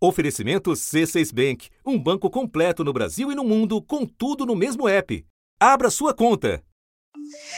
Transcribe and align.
Oferecimento 0.00 0.70
C6 0.70 1.34
Bank, 1.34 1.70
um 1.84 1.98
banco 1.98 2.30
completo 2.30 2.84
no 2.84 2.92
Brasil 2.92 3.32
e 3.32 3.34
no 3.34 3.42
mundo, 3.42 3.82
com 3.82 4.06
tudo 4.06 4.46
no 4.46 4.54
mesmo 4.54 4.88
app. 4.88 5.26
Abra 5.58 5.90
sua 5.90 6.14
conta. 6.14 6.62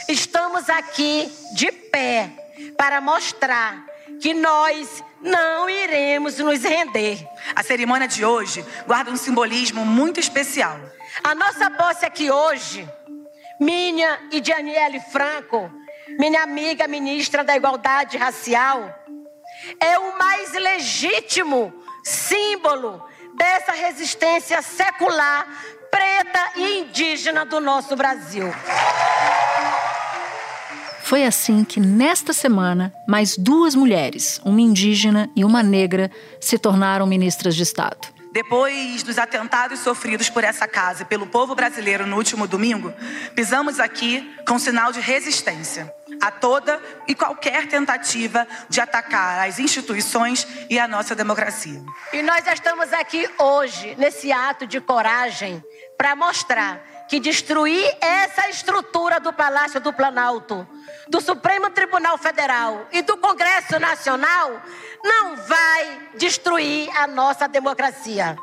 Estamos 0.09 0.71
aqui 0.71 1.31
de 1.55 1.71
pé 1.71 2.31
para 2.79 2.99
mostrar 2.99 3.85
que 4.23 4.33
nós 4.33 5.05
não 5.21 5.69
iremos 5.69 6.39
nos 6.39 6.63
render. 6.63 7.23
A 7.55 7.63
cerimônia 7.63 8.09
de 8.09 8.25
hoje 8.25 8.65
guarda 8.87 9.11
um 9.11 9.19
simbolismo 9.19 9.85
muito 9.85 10.19
especial. 10.19 10.81
A 11.23 11.35
nossa 11.35 11.71
posse 11.71 12.07
aqui 12.07 12.31
hoje, 12.31 12.89
minha 13.61 14.19
e 14.33 14.41
Daniele 14.41 14.99
Franco, 14.99 15.71
minha 16.19 16.43
amiga 16.43 16.89
ministra 16.89 17.45
da 17.45 17.55
Igualdade 17.55 18.17
Racial, 18.17 18.99
é 19.79 19.99
o 19.99 20.19
mais 20.19 20.55
legítimo 20.55 21.71
símbolo 22.03 23.03
dessa 23.35 23.73
resistência 23.73 24.61
secular, 24.63 25.47
preta 25.91 26.53
e 26.57 26.81
indígena 26.81 27.45
do 27.45 27.61
nosso 27.61 27.97
Brasil. 27.97 28.53
Foi 31.03 31.25
assim 31.25 31.65
que, 31.65 31.81
nesta 31.81 32.33
semana, 32.33 32.93
mais 33.09 33.37
duas 33.37 33.75
mulheres, 33.75 34.41
uma 34.45 34.61
indígena 34.61 35.29
e 35.35 35.45
uma 35.45 35.63
negra, 35.63 36.11
se 36.41 36.57
tornaram 36.57 37.07
ministras 37.07 37.57
de 37.57 37.65
Estado. 37.65 38.09
Depois 38.33 39.03
dos 39.03 39.19
atentados 39.19 39.81
sofridos 39.81 40.31
por 40.31 40.45
essa 40.45 40.69
casa 40.69 41.03
e 41.03 41.05
pelo 41.05 41.27
povo 41.27 41.53
brasileiro 41.55 42.07
no 42.07 42.17
último 42.17 42.47
domingo, 42.47 42.95
pisamos 43.35 43.81
aqui 43.81 44.25
com 44.47 44.57
sinal 44.57 44.93
de 44.93 45.01
resistência 45.01 45.93
a 46.21 46.31
toda 46.31 46.81
e 47.09 47.15
qualquer 47.15 47.67
tentativa 47.67 48.47
de 48.69 48.81
atacar 48.81 49.49
as 49.49 49.59
instituições 49.59 50.47
e 50.69 50.79
a 50.79 50.87
nossa 50.87 51.15
democracia. 51.15 51.83
E 52.13 52.23
nós 52.23 52.47
estamos 52.47 52.93
aqui 52.93 53.29
hoje, 53.39 53.95
nesse 53.97 54.31
ato 54.31 54.67
de 54.67 54.81
coragem, 54.81 55.65
para 55.97 56.15
mostrar 56.15 56.81
que 57.09 57.19
destruir 57.19 57.85
essa 58.01 58.49
estrutura 58.49 59.19
do 59.19 59.33
Palácio 59.33 59.81
do 59.81 59.93
Planalto, 59.93 60.67
do 61.09 61.21
Supremo 61.21 61.69
Tribunal 61.71 62.17
Federal 62.17 62.87
e 62.93 63.03
do 63.03 63.17
Congresso 63.17 63.81
Nacional 63.81 64.63
não 65.03 65.37
vai 65.37 66.09
destruir 66.17 66.89
a 66.97 67.09
nossa 67.09 67.49
democracia. 67.49 68.37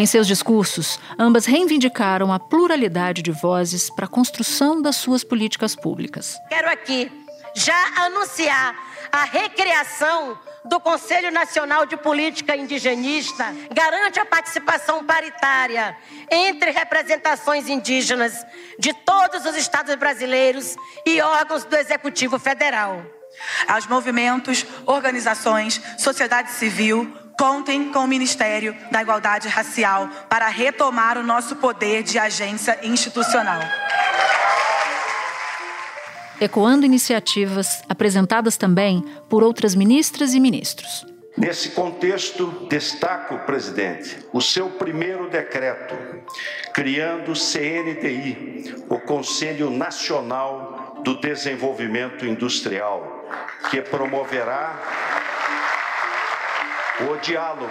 Em 0.00 0.06
seus 0.06 0.26
discursos, 0.26 0.98
ambas 1.18 1.44
reivindicaram 1.44 2.32
a 2.32 2.40
pluralidade 2.40 3.20
de 3.20 3.30
vozes 3.30 3.90
para 3.90 4.06
a 4.06 4.08
construção 4.08 4.80
das 4.80 4.96
suas 4.96 5.22
políticas 5.22 5.76
públicas. 5.76 6.38
Quero 6.48 6.70
aqui 6.70 7.12
já 7.54 8.06
anunciar 8.06 8.74
a 9.12 9.24
recriação 9.24 10.38
do 10.64 10.80
Conselho 10.80 11.30
Nacional 11.30 11.84
de 11.84 11.98
Política 11.98 12.56
Indigenista 12.56 13.54
garante 13.74 14.18
a 14.18 14.24
participação 14.24 15.04
paritária 15.04 15.94
entre 16.30 16.70
representações 16.70 17.68
indígenas 17.68 18.42
de 18.78 18.94
todos 18.94 19.44
os 19.44 19.54
estados 19.54 19.94
brasileiros 19.96 20.76
e 21.04 21.20
órgãos 21.20 21.64
do 21.64 21.76
Executivo 21.76 22.38
Federal. 22.38 23.04
Aos 23.68 23.86
movimentos, 23.86 24.64
organizações, 24.86 25.78
sociedade 25.98 26.52
civil, 26.52 27.14
contem 27.40 27.90
com 27.90 28.00
o 28.00 28.06
Ministério 28.06 28.76
da 28.92 29.00
Igualdade 29.00 29.48
Racial 29.48 30.10
para 30.28 30.46
retomar 30.48 31.16
o 31.16 31.22
nosso 31.22 31.56
poder 31.56 32.02
de 32.02 32.18
agência 32.18 32.78
institucional 32.82 33.60
ecoando 36.38 36.86
iniciativas 36.86 37.82
apresentadas 37.86 38.56
também 38.56 39.04
por 39.28 39.42
outras 39.42 39.74
ministras 39.74 40.32
e 40.32 40.40
ministros. 40.40 41.06
Nesse 41.36 41.70
contexto, 41.70 42.66
destaco, 42.68 43.38
presidente, 43.40 44.16
o 44.32 44.40
seu 44.40 44.70
primeiro 44.70 45.28
decreto, 45.28 45.94
criando 46.72 47.32
o 47.32 47.36
CNDI, 47.36 48.84
o 48.88 48.98
Conselho 48.98 49.68
Nacional 49.68 51.00
do 51.04 51.20
Desenvolvimento 51.20 52.26
Industrial, 52.26 53.28
que 53.70 53.82
promoverá 53.82 55.09
o 57.08 57.16
diálogo 57.16 57.70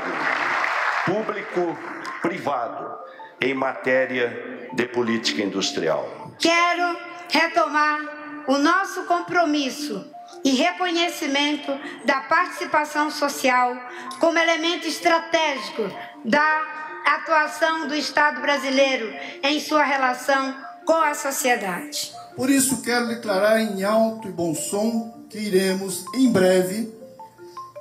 público-privado 1.06 2.98
em 3.42 3.54
matéria 3.54 4.70
de 4.74 4.86
política 4.88 5.42
industrial. 5.42 6.32
Quero 6.40 6.98
retomar 7.30 8.44
o 8.48 8.58
nosso 8.58 9.04
compromisso 9.04 10.06
e 10.44 10.52
reconhecimento 10.52 11.72
da 12.06 12.22
participação 12.22 13.12
social 13.12 13.76
como 14.20 14.38
elemento 14.38 14.88
estratégico 14.88 15.90
da 16.26 16.80
atuação 17.06 17.88
do 17.88 17.96
Estado 17.96 18.42
brasileiro 18.42 19.14
em 19.44 19.60
sua 19.60 19.84
relação 19.84 20.56
com 20.86 20.94
a 20.94 21.14
sociedade. 21.14 22.12
Por 22.36 22.50
isso, 22.50 22.82
quero 22.82 23.08
declarar 23.08 23.60
em 23.60 23.84
alto 23.84 24.28
e 24.28 24.32
bom 24.32 24.56
som 24.56 25.26
que 25.30 25.38
iremos, 25.38 26.06
em 26.16 26.32
breve, 26.32 26.99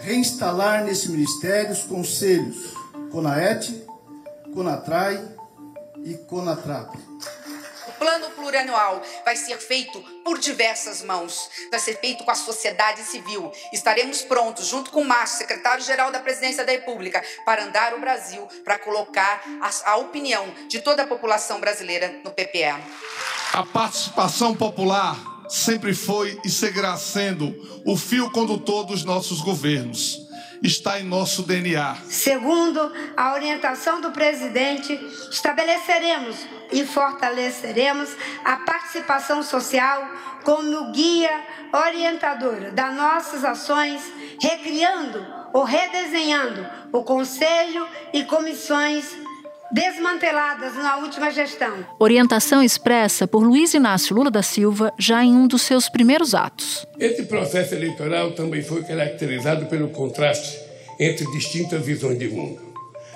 reinstalar 0.00 0.84
nesse 0.84 1.08
ministério 1.10 1.72
os 1.72 1.82
conselhos 1.82 2.74
CONAET, 3.10 3.86
CONATRAI 4.54 5.36
e 6.04 6.14
CONATRAP 6.14 6.96
plano 7.98 8.30
plurianual 8.30 9.02
vai 9.24 9.36
ser 9.36 9.58
feito 9.58 10.00
por 10.24 10.38
diversas 10.38 11.02
mãos, 11.02 11.50
vai 11.70 11.80
ser 11.80 11.98
feito 11.98 12.24
com 12.24 12.30
a 12.30 12.34
sociedade 12.34 13.02
civil. 13.02 13.52
Estaremos 13.72 14.22
prontos, 14.22 14.66
junto 14.66 14.90
com 14.90 15.02
o 15.02 15.04
Márcio, 15.04 15.38
secretário-geral 15.38 16.10
da 16.10 16.20
Presidência 16.20 16.64
da 16.64 16.72
República, 16.72 17.22
para 17.44 17.64
andar 17.64 17.94
o 17.94 18.00
Brasil, 18.00 18.46
para 18.64 18.78
colocar 18.78 19.42
a, 19.60 19.92
a 19.92 19.96
opinião 19.96 20.46
de 20.68 20.80
toda 20.80 21.02
a 21.02 21.06
população 21.06 21.60
brasileira 21.60 22.20
no 22.24 22.30
PPE. 22.30 22.76
A 23.52 23.64
participação 23.64 24.54
popular 24.54 25.37
sempre 25.48 25.94
foi 25.94 26.38
e 26.44 26.50
seguirá 26.50 26.96
sendo 26.96 27.54
o 27.84 27.96
fio 27.96 28.30
condutor 28.30 28.84
dos 28.84 29.04
nossos 29.04 29.40
governos 29.40 30.28
está 30.62 30.98
em 30.98 31.04
nosso 31.04 31.42
DNA. 31.42 31.96
Segundo 32.08 32.92
a 33.16 33.34
orientação 33.34 34.00
do 34.00 34.10
presidente, 34.10 34.92
estabeleceremos 35.30 36.36
e 36.72 36.84
fortaleceremos 36.84 38.10
a 38.44 38.56
participação 38.56 39.42
social 39.42 40.02
como 40.44 40.92
guia 40.92 41.44
orientadora 41.72 42.70
das 42.70 42.94
nossas 42.94 43.44
ações, 43.44 44.02
recriando 44.40 45.24
ou 45.52 45.64
redesenhando 45.64 46.66
o 46.92 47.02
conselho 47.02 47.86
e 48.12 48.24
comissões 48.24 49.16
desmanteladas 49.70 50.74
na 50.76 50.96
última 50.98 51.30
gestão. 51.30 51.84
Orientação 51.98 52.62
expressa 52.62 53.26
por 53.26 53.42
Luiz 53.42 53.74
Inácio 53.74 54.14
Lula 54.14 54.30
da 54.30 54.42
Silva 54.42 54.92
já 54.98 55.24
em 55.24 55.34
um 55.34 55.46
dos 55.46 55.62
seus 55.62 55.88
primeiros 55.88 56.34
atos. 56.34 56.86
Esse 56.98 57.24
processo 57.24 57.74
eleitoral 57.74 58.32
também 58.32 58.62
foi 58.62 58.82
caracterizado 58.82 59.66
pelo 59.66 59.88
contraste 59.88 60.58
entre 60.98 61.30
distintas 61.32 61.84
visões 61.84 62.18
de 62.18 62.28
mundo. 62.28 62.60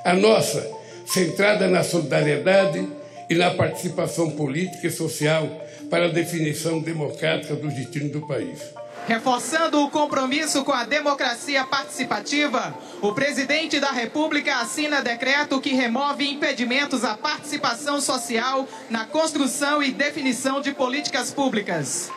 A 0.05 0.15
nossa, 0.15 0.71
centrada 1.07 1.69
na 1.69 1.83
solidariedade 1.83 2.87
e 3.29 3.35
na 3.35 3.51
participação 3.51 4.31
política 4.33 4.87
e 4.87 4.91
social 4.91 5.49
para 5.91 6.07
a 6.07 6.09
definição 6.09 6.81
democrática 6.81 7.55
dos 7.55 7.75
destinos 7.75 8.13
do 8.13 8.27
país. 8.27 8.61
Reforçando 9.07 9.83
o 9.83 9.91
compromisso 9.91 10.65
com 10.65 10.73
a 10.73 10.85
democracia 10.85 11.65
participativa, 11.65 12.75
o 13.01 13.13
presidente 13.13 13.81
da 13.81 13.91
República 13.91 14.59
assina 14.59 15.03
decreto 15.03 15.61
que 15.61 15.75
remove 15.75 16.29
impedimentos 16.29 17.05
à 17.05 17.17
participação 17.17 18.01
social 18.01 18.67
na 18.89 19.05
construção 19.05 19.83
e 19.83 19.91
definição 19.91 20.61
de 20.61 20.73
políticas 20.73 21.33
públicas 21.33 22.11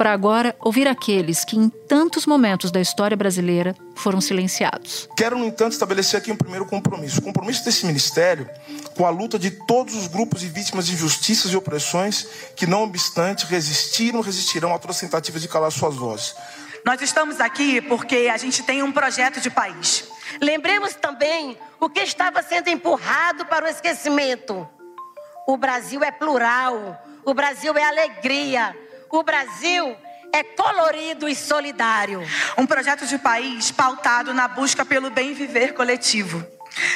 para 0.00 0.14
agora 0.14 0.56
ouvir 0.60 0.88
aqueles 0.88 1.44
que, 1.44 1.58
em 1.58 1.68
tantos 1.68 2.24
momentos 2.24 2.70
da 2.70 2.80
história 2.80 3.14
brasileira, 3.14 3.76
foram 3.94 4.18
silenciados. 4.18 5.06
Quero, 5.14 5.36
no 5.36 5.44
entanto, 5.44 5.72
estabelecer 5.72 6.18
aqui 6.18 6.32
um 6.32 6.36
primeiro 6.36 6.64
compromisso. 6.64 7.20
O 7.20 7.22
compromisso 7.22 7.62
desse 7.66 7.84
ministério 7.84 8.48
com 8.96 9.04
a 9.04 9.10
luta 9.10 9.38
de 9.38 9.50
todos 9.50 9.94
os 9.94 10.06
grupos 10.06 10.42
e 10.42 10.46
vítimas 10.46 10.86
de 10.86 10.94
injustiças 10.94 11.52
e 11.52 11.56
opressões 11.56 12.26
que, 12.56 12.66
não 12.66 12.84
obstante, 12.84 13.44
resistiram, 13.44 14.22
resistirão 14.22 14.74
a 14.74 14.78
todas 14.78 14.96
as 14.96 15.02
tentativas 15.02 15.42
de 15.42 15.48
calar 15.48 15.70
suas 15.70 15.96
vozes. 15.96 16.34
Nós 16.82 17.02
estamos 17.02 17.38
aqui 17.38 17.82
porque 17.82 18.30
a 18.32 18.38
gente 18.38 18.62
tem 18.62 18.82
um 18.82 18.90
projeto 18.90 19.38
de 19.38 19.50
país. 19.50 20.04
Lembremos 20.40 20.94
também 20.94 21.58
o 21.78 21.90
que 21.90 22.00
estava 22.00 22.42
sendo 22.42 22.68
empurrado 22.68 23.44
para 23.44 23.66
o 23.66 23.68
esquecimento. 23.68 24.66
O 25.46 25.58
Brasil 25.58 26.02
é 26.02 26.10
plural, 26.10 26.98
o 27.22 27.34
Brasil 27.34 27.76
é 27.76 27.84
alegria, 27.84 28.74
o 29.10 29.22
Brasil 29.22 29.96
é 30.32 30.42
colorido 30.42 31.28
e 31.28 31.34
solidário. 31.34 32.22
Um 32.56 32.66
projeto 32.66 33.06
de 33.06 33.18
país 33.18 33.70
pautado 33.70 34.32
na 34.32 34.46
busca 34.46 34.84
pelo 34.84 35.10
bem 35.10 35.34
viver 35.34 35.74
coletivo, 35.74 36.44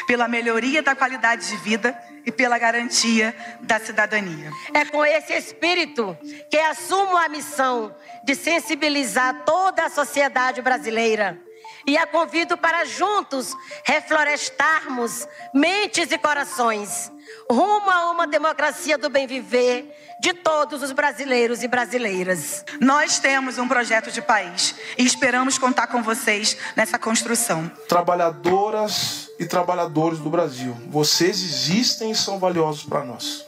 pela 0.07 0.29
melhoria 0.29 0.83
da 0.83 0.95
qualidade 0.95 1.49
de 1.49 1.57
vida 1.57 1.99
e 2.25 2.31
pela 2.31 2.59
garantia 2.59 3.35
da 3.61 3.79
cidadania. 3.79 4.51
É 4.73 4.85
com 4.85 5.05
esse 5.05 5.33
espírito 5.33 6.17
que 6.51 6.57
assumo 6.57 7.17
a 7.17 7.29
missão 7.29 7.95
de 8.25 8.35
sensibilizar 8.35 9.45
toda 9.45 9.85
a 9.85 9.91
sociedade 9.91 10.63
brasileira 10.63 11.39
E 11.87 11.97
a 11.97 12.07
convido 12.07 12.57
para 12.57 12.85
juntos 12.85 13.55
reflorestarmos 13.85 15.27
mentes 15.53 16.11
e 16.11 16.19
corações 16.19 17.13
rumo 17.51 17.91
a 17.91 18.11
uma 18.11 18.27
democracia 18.27 18.97
do 18.97 19.09
bem 19.09 19.27
viver 19.27 19.93
de 20.21 20.33
todos 20.33 20.83
os 20.83 20.93
brasileiros 20.93 21.63
e 21.63 21.69
brasileiras. 21.69 22.65
Nós 22.81 23.19
temos 23.19 23.59
um 23.59 23.69
projeto 23.69 24.11
de 24.11 24.23
país 24.23 24.75
e 24.97 25.05
esperamos 25.05 25.59
contar 25.59 25.89
com 25.89 26.03
vocês 26.03 26.57
nessa 26.77 26.99
construção. 26.99 27.71
Trabalhadoras 27.89 29.31
e 29.39 29.45
trabalhadores 29.45 30.19
do 30.19 30.31
Brasil, 30.31 30.77
vocês 30.89 31.43
existem 31.43 32.11
e 32.11 32.15
são 32.15 32.39
valiosos 32.39 32.85
para 32.85 33.05
nós. 33.05 33.45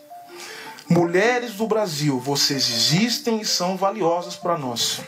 Mulheres 0.88 1.54
do 1.54 1.66
Brasil, 1.66 2.20
vocês 2.20 2.70
existem 2.70 3.40
e 3.40 3.44
são 3.44 3.76
valiosas 3.76 4.36
para 4.36 4.56
nós. 4.56 5.00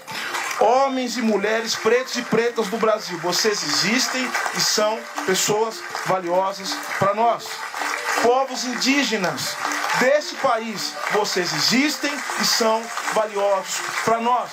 Homens 0.61 1.17
e 1.17 1.23
mulheres 1.23 1.77
pretos 1.77 2.17
e 2.17 2.23
pretas 2.23 2.67
do 2.67 2.79
Brasil, 2.79 3.17
vocês 3.21 3.63
existem 3.63 4.29
e 4.57 4.61
são 4.61 4.99
pessoas 5.25 5.81
valiosas 6.07 6.75
para 6.99 7.15
nós. 7.15 7.47
Povos 8.23 8.65
indígenas 8.65 9.57
deste 10.01 10.35
país, 10.37 10.95
vocês 11.13 11.53
existem 11.53 12.13
e 12.41 12.45
são 12.45 12.83
valiosos 13.13 13.81
para 14.05 14.19
nós. 14.19 14.51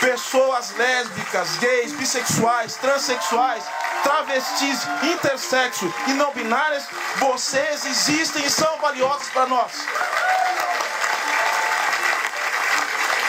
Pessoas 0.00 0.74
lésbicas, 0.78 1.56
gays, 1.58 1.92
bissexuais, 1.92 2.76
transexuais, 2.76 3.64
travestis, 4.02 4.80
intersexo 5.02 5.92
e 6.06 6.12
não 6.14 6.32
binárias, 6.32 6.84
vocês 7.16 7.84
existem 7.84 8.46
e 8.46 8.50
são 8.50 8.78
valiosos 8.78 9.28
para 9.28 9.46
nós. 9.46 9.72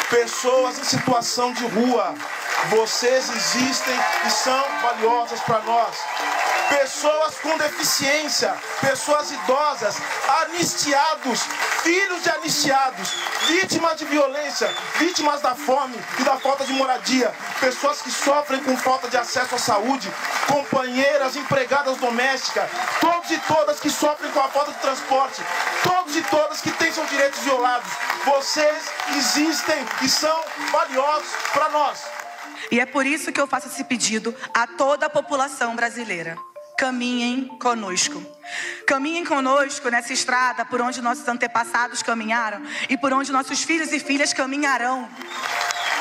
Pessoas 0.10 0.80
em 0.80 0.84
situação 0.84 1.54
de 1.54 1.66
rua, 1.68 2.16
vocês 2.70 3.30
existem 3.30 3.94
e 4.26 4.30
são 4.32 4.64
valiosas 4.82 5.40
para 5.42 5.60
nós 5.60 5.96
pessoas 6.70 7.36
com 7.42 7.58
deficiência, 7.58 8.56
pessoas 8.80 9.32
idosas, 9.32 9.96
anistiados, 10.44 11.42
filhos 11.82 12.22
de 12.24 12.30
anistiados, 12.30 13.10
vítimas 13.48 13.98
de 13.98 14.06
violência, 14.06 14.72
vítimas 14.98 15.42
da 15.42 15.56
fome 15.56 16.00
e 16.20 16.24
da 16.24 16.38
falta 16.38 16.64
de 16.64 16.74
moradia, 16.74 17.34
pessoas 17.60 18.02
que 18.02 18.12
sofrem 18.12 18.64
com 18.64 18.78
falta 18.78 19.10
de 19.10 19.18
acesso 19.18 19.56
à 19.56 19.58
saúde, 19.58 20.12
companheiras, 20.48 21.36
empregadas 21.36 21.98
domésticas, 21.98 22.70
todos 23.02 23.32
e 23.32 23.38
todas 23.40 23.80
que 23.80 23.90
sofrem 23.90 24.32
com 24.32 24.40
a 24.40 24.50
falta 24.50 24.72
de 24.72 24.80
transporte, 24.80 25.42
todos 25.84 26.16
e 26.16 26.22
todas 26.24 26.62
que 26.62 26.72
têm 26.72 26.92
seus 26.92 27.10
direitos 27.10 27.40
violados. 27.40 27.90
Vocês 28.26 28.86
existem 29.18 29.78
e 30.02 30.10
são 30.10 30.44
valiosos 30.72 31.32
para 31.54 31.70
nós. 31.70 32.04
E 32.72 32.80
é 32.80 32.86
por 32.86 33.06
isso 33.06 33.32
que 33.32 33.40
eu 33.40 33.48
faço 33.48 33.68
esse 33.68 33.84
pedido 33.84 34.36
a 34.54 34.68
toda 34.68 35.06
a 35.06 35.10
população 35.10 35.76
brasileira 35.76 36.38
caminhem 36.80 37.46
conosco. 37.60 38.24
Caminhem 38.88 39.26
conosco 39.26 39.90
nessa 39.90 40.14
estrada 40.14 40.64
por 40.64 40.80
onde 40.80 41.02
nossos 41.02 41.28
antepassados 41.28 42.02
caminharam 42.02 42.62
e 42.88 42.98
por 42.98 43.12
onde 43.12 43.34
nossos 43.34 43.62
filhos 43.64 43.92
e 43.92 44.00
filhas 44.00 44.32
caminharão. 44.32 45.10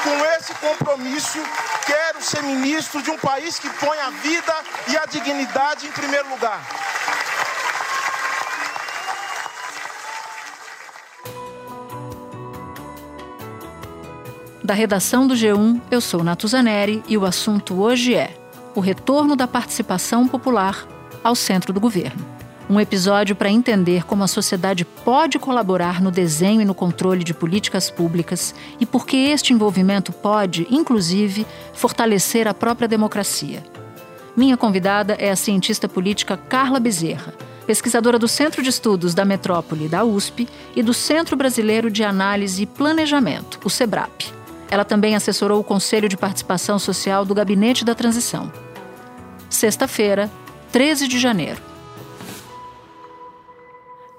Com 0.04 0.24
esse 0.36 0.54
compromisso, 0.54 1.40
quero 1.84 2.22
ser 2.22 2.44
ministro 2.44 3.02
de 3.02 3.10
um 3.10 3.18
país 3.18 3.58
que 3.58 3.68
põe 3.70 3.98
a 3.98 4.10
vida 4.10 4.54
e 4.86 4.96
a 4.96 5.04
dignidade 5.06 5.88
em 5.88 5.90
primeiro 5.90 6.28
lugar. 6.28 6.60
Da 14.68 14.74
redação 14.74 15.26
do 15.26 15.32
G1, 15.32 15.80
eu 15.90 15.98
sou 15.98 16.22
Natuzaneri 16.22 17.02
e 17.08 17.16
o 17.16 17.24
assunto 17.24 17.80
hoje 17.80 18.14
é 18.14 18.36
o 18.74 18.80
retorno 18.80 19.34
da 19.34 19.48
participação 19.48 20.28
popular 20.28 20.86
ao 21.24 21.34
centro 21.34 21.72
do 21.72 21.80
governo. 21.80 22.22
Um 22.68 22.78
episódio 22.78 23.34
para 23.34 23.48
entender 23.48 24.04
como 24.04 24.22
a 24.22 24.26
sociedade 24.26 24.84
pode 24.84 25.38
colaborar 25.38 26.02
no 26.02 26.10
desenho 26.10 26.60
e 26.60 26.66
no 26.66 26.74
controle 26.74 27.24
de 27.24 27.32
políticas 27.32 27.90
públicas 27.90 28.54
e 28.78 28.84
por 28.84 29.06
que 29.06 29.16
este 29.16 29.54
envolvimento 29.54 30.12
pode, 30.12 30.66
inclusive, 30.70 31.46
fortalecer 31.72 32.46
a 32.46 32.52
própria 32.52 32.86
democracia. 32.86 33.64
Minha 34.36 34.58
convidada 34.58 35.14
é 35.14 35.30
a 35.30 35.36
cientista 35.36 35.88
política 35.88 36.36
Carla 36.36 36.78
Bezerra, 36.78 37.32
pesquisadora 37.66 38.18
do 38.18 38.28
Centro 38.28 38.62
de 38.62 38.68
Estudos 38.68 39.14
da 39.14 39.24
Metrópole 39.24 39.88
da 39.88 40.04
USP 40.04 40.46
e 40.76 40.82
do 40.82 40.92
Centro 40.92 41.38
Brasileiro 41.38 41.90
de 41.90 42.04
Análise 42.04 42.64
e 42.64 42.66
Planejamento, 42.66 43.58
o 43.64 43.70
SEBRAP. 43.70 44.36
Ela 44.70 44.84
também 44.84 45.14
assessorou 45.16 45.60
o 45.60 45.64
Conselho 45.64 46.08
de 46.08 46.16
Participação 46.16 46.78
Social 46.78 47.24
do 47.24 47.34
Gabinete 47.34 47.84
da 47.84 47.94
Transição 47.94 48.52
sexta-feira, 49.50 50.30
13 50.70 51.08
de 51.08 51.18
janeiro. 51.18 51.60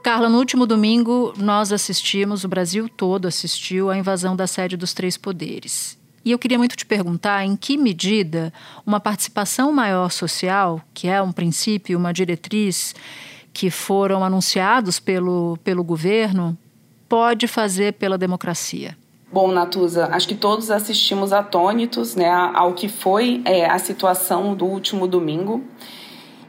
Carla, 0.03 0.29
no 0.29 0.37
último 0.37 0.65
domingo 0.65 1.33
nós 1.37 1.71
assistimos, 1.71 2.43
o 2.43 2.47
Brasil 2.47 2.89
todo 2.89 3.27
assistiu 3.27 3.89
à 3.89 3.97
invasão 3.97 4.35
da 4.35 4.47
sede 4.47 4.75
dos 4.75 4.93
três 4.93 5.17
poderes. 5.17 5.97
E 6.25 6.31
eu 6.31 6.39
queria 6.39 6.57
muito 6.57 6.75
te 6.75 6.85
perguntar 6.85 7.45
em 7.45 7.55
que 7.55 7.77
medida 7.77 8.51
uma 8.85 8.99
participação 8.99 9.71
maior 9.71 10.09
social, 10.09 10.81
que 10.93 11.07
é 11.07 11.21
um 11.21 11.31
princípio, 11.31 11.97
uma 11.97 12.13
diretriz 12.13 12.93
que 13.53 13.69
foram 13.69 14.23
anunciados 14.23 14.99
pelo, 14.99 15.57
pelo 15.63 15.83
governo, 15.83 16.57
pode 17.07 17.47
fazer 17.47 17.93
pela 17.93 18.17
democracia. 18.17 18.97
Bom, 19.31 19.51
Natuza, 19.51 20.09
acho 20.11 20.27
que 20.27 20.33
todos 20.33 20.71
assistimos 20.71 21.31
atônitos 21.31 22.15
né, 22.15 22.31
ao 22.55 22.73
que 22.73 22.89
foi 22.89 23.43
é, 23.45 23.69
a 23.69 23.77
situação 23.77 24.55
do 24.55 24.65
último 24.65 25.07
domingo. 25.07 25.63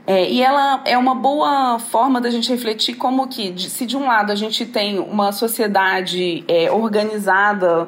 É, 0.07 0.31
e 0.31 0.43
ela 0.43 0.83
é 0.87 0.97
uma 0.97 1.15
boa 1.15 1.79
forma 1.79 2.23
da 2.23 2.31
gente 2.31 2.49
refletir 2.49 2.95
como 2.95 3.29
que, 3.29 3.55
se 3.69 3.85
de 3.85 3.99
um 3.99 4.07
lado 4.07 4.33
a 4.33 4.35
gente 4.35 4.65
tem 4.65 4.99
uma 4.99 5.31
sociedade 5.31 6.43
é, 6.49 6.73
organizada 6.73 7.87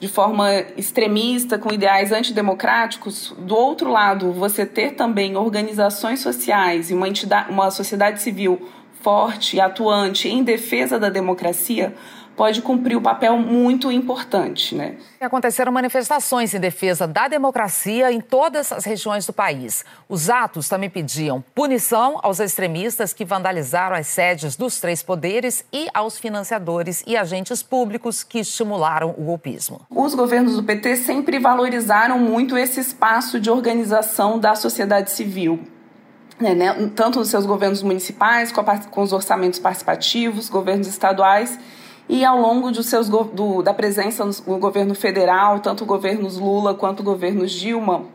de 0.00 0.08
forma 0.08 0.52
extremista, 0.76 1.56
com 1.56 1.72
ideais 1.72 2.10
antidemocráticos, 2.10 3.32
do 3.38 3.54
outro 3.54 3.92
lado, 3.92 4.32
você 4.32 4.66
ter 4.66 4.96
também 4.96 5.36
organizações 5.36 6.18
sociais 6.18 6.90
e 6.90 6.94
uma, 6.94 7.06
entidade, 7.06 7.48
uma 7.48 7.70
sociedade 7.70 8.20
civil 8.20 8.60
forte 9.00 9.56
e 9.56 9.60
atuante 9.60 10.28
em 10.28 10.42
defesa 10.42 10.98
da 10.98 11.08
democracia, 11.08 11.94
pode 12.36 12.62
cumprir 12.62 12.96
o 12.96 13.00
um 13.00 13.02
papel 13.02 13.36
muito 13.36 13.90
importante. 13.90 14.74
Né? 14.74 14.96
Aconteceram 15.20 15.72
manifestações 15.72 16.54
em 16.54 16.60
defesa 16.60 17.06
da 17.06 17.28
democracia 17.28 18.10
em 18.10 18.20
todas 18.20 18.72
as 18.72 18.84
regiões 18.84 19.26
do 19.26 19.32
país. 19.32 19.84
Os 20.08 20.30
atos 20.30 20.68
também 20.68 20.90
pediam 20.90 21.44
punição 21.54 22.18
aos 22.22 22.40
extremistas 22.40 23.12
que 23.12 23.24
vandalizaram 23.24 23.96
as 23.96 24.06
sedes 24.06 24.56
dos 24.56 24.80
três 24.80 25.02
poderes 25.02 25.64
e 25.72 25.86
aos 25.92 26.18
financiadores 26.18 27.02
e 27.06 27.16
agentes 27.16 27.62
públicos 27.62 28.22
que 28.22 28.40
estimularam 28.40 29.14
o 29.16 29.24
golpismo. 29.24 29.80
Os 29.90 30.14
governos 30.14 30.56
do 30.56 30.62
PT 30.62 30.96
sempre 30.96 31.38
valorizaram 31.38 32.18
muito 32.18 32.56
esse 32.56 32.80
espaço 32.80 33.38
de 33.38 33.50
organização 33.50 34.38
da 34.38 34.54
sociedade 34.54 35.10
civil. 35.10 35.60
Né, 36.40 36.54
né 36.54 36.90
tanto 36.96 37.18
nos 37.18 37.28
seus 37.28 37.46
governos 37.46 37.82
municipais, 37.82 38.50
com, 38.50 38.60
a, 38.60 38.78
com 38.78 39.02
os 39.02 39.12
orçamentos 39.12 39.58
participativos, 39.58 40.48
governos 40.48 40.88
estaduais 40.88 41.58
e 42.08 42.24
ao 42.24 42.40
longo 42.40 42.70
de 42.70 42.82
seus, 42.82 43.08
do, 43.08 43.62
da 43.62 43.72
presença 43.72 44.24
no 44.24 44.58
governo 44.58 44.94
federal, 44.94 45.60
tanto 45.60 45.84
governos 45.84 46.38
Lula 46.38 46.74
quanto 46.74 47.02
governos 47.02 47.50
Dilma, 47.52 48.06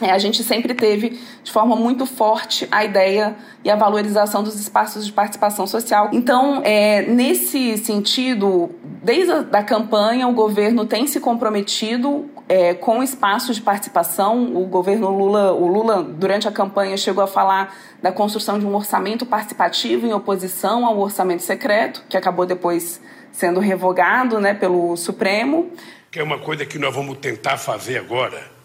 é, 0.00 0.10
a 0.10 0.18
gente 0.18 0.44
sempre 0.44 0.74
teve 0.74 1.18
de 1.42 1.50
forma 1.50 1.74
muito 1.74 2.04
forte 2.04 2.68
a 2.70 2.84
ideia 2.84 3.34
e 3.64 3.70
a 3.70 3.76
valorização 3.76 4.42
dos 4.42 4.60
espaços 4.60 5.06
de 5.06 5.12
participação 5.12 5.66
social. 5.66 6.10
Então, 6.12 6.60
é, 6.64 7.02
nesse 7.02 7.78
sentido, 7.78 8.70
desde 9.02 9.32
a 9.32 9.40
da 9.40 9.62
campanha, 9.62 10.28
o 10.28 10.34
governo 10.34 10.84
tem 10.84 11.06
se 11.06 11.18
comprometido 11.18 12.28
é, 12.48 12.74
com 12.74 13.02
espaços 13.02 13.56
de 13.56 13.62
participação. 13.62 14.56
O 14.56 14.66
governo 14.66 15.10
Lula, 15.10 15.52
o 15.52 15.66
Lula, 15.66 16.02
durante 16.02 16.46
a 16.46 16.52
campanha, 16.52 16.96
chegou 16.96 17.22
a 17.22 17.26
falar 17.26 17.74
da 18.02 18.12
construção 18.12 18.58
de 18.58 18.66
um 18.66 18.74
orçamento 18.74 19.26
participativo 19.26 20.06
em 20.06 20.12
oposição 20.12 20.86
ao 20.86 20.98
orçamento 20.98 21.42
secreto, 21.42 22.04
que 22.08 22.16
acabou 22.16 22.46
depois 22.46 23.00
sendo 23.32 23.60
revogado 23.60 24.40
né, 24.40 24.54
pelo 24.54 24.96
Supremo. 24.96 25.70
Que 26.10 26.20
é 26.20 26.22
uma 26.22 26.38
coisa 26.38 26.64
que 26.64 26.78
nós 26.78 26.94
vamos 26.94 27.18
tentar 27.18 27.56
fazer 27.58 27.98
agora 27.98 28.56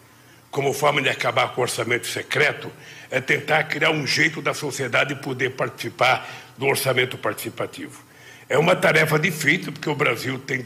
como 0.52 0.74
forma 0.74 1.00
de 1.00 1.08
acabar 1.08 1.54
com 1.54 1.62
o 1.62 1.64
orçamento 1.64 2.06
secreto, 2.06 2.70
é 3.10 3.22
tentar 3.22 3.64
criar 3.64 3.90
um 3.90 4.06
jeito 4.06 4.42
da 4.42 4.52
sociedade 4.52 5.14
poder 5.14 5.52
participar 5.52 6.28
do 6.58 6.66
orçamento 6.66 7.16
participativo. 7.16 8.04
É 8.50 8.58
uma 8.58 8.76
tarefa 8.76 9.18
difícil, 9.18 9.72
porque 9.72 9.88
o 9.88 9.94
Brasil 9.94 10.38
tem 10.38 10.60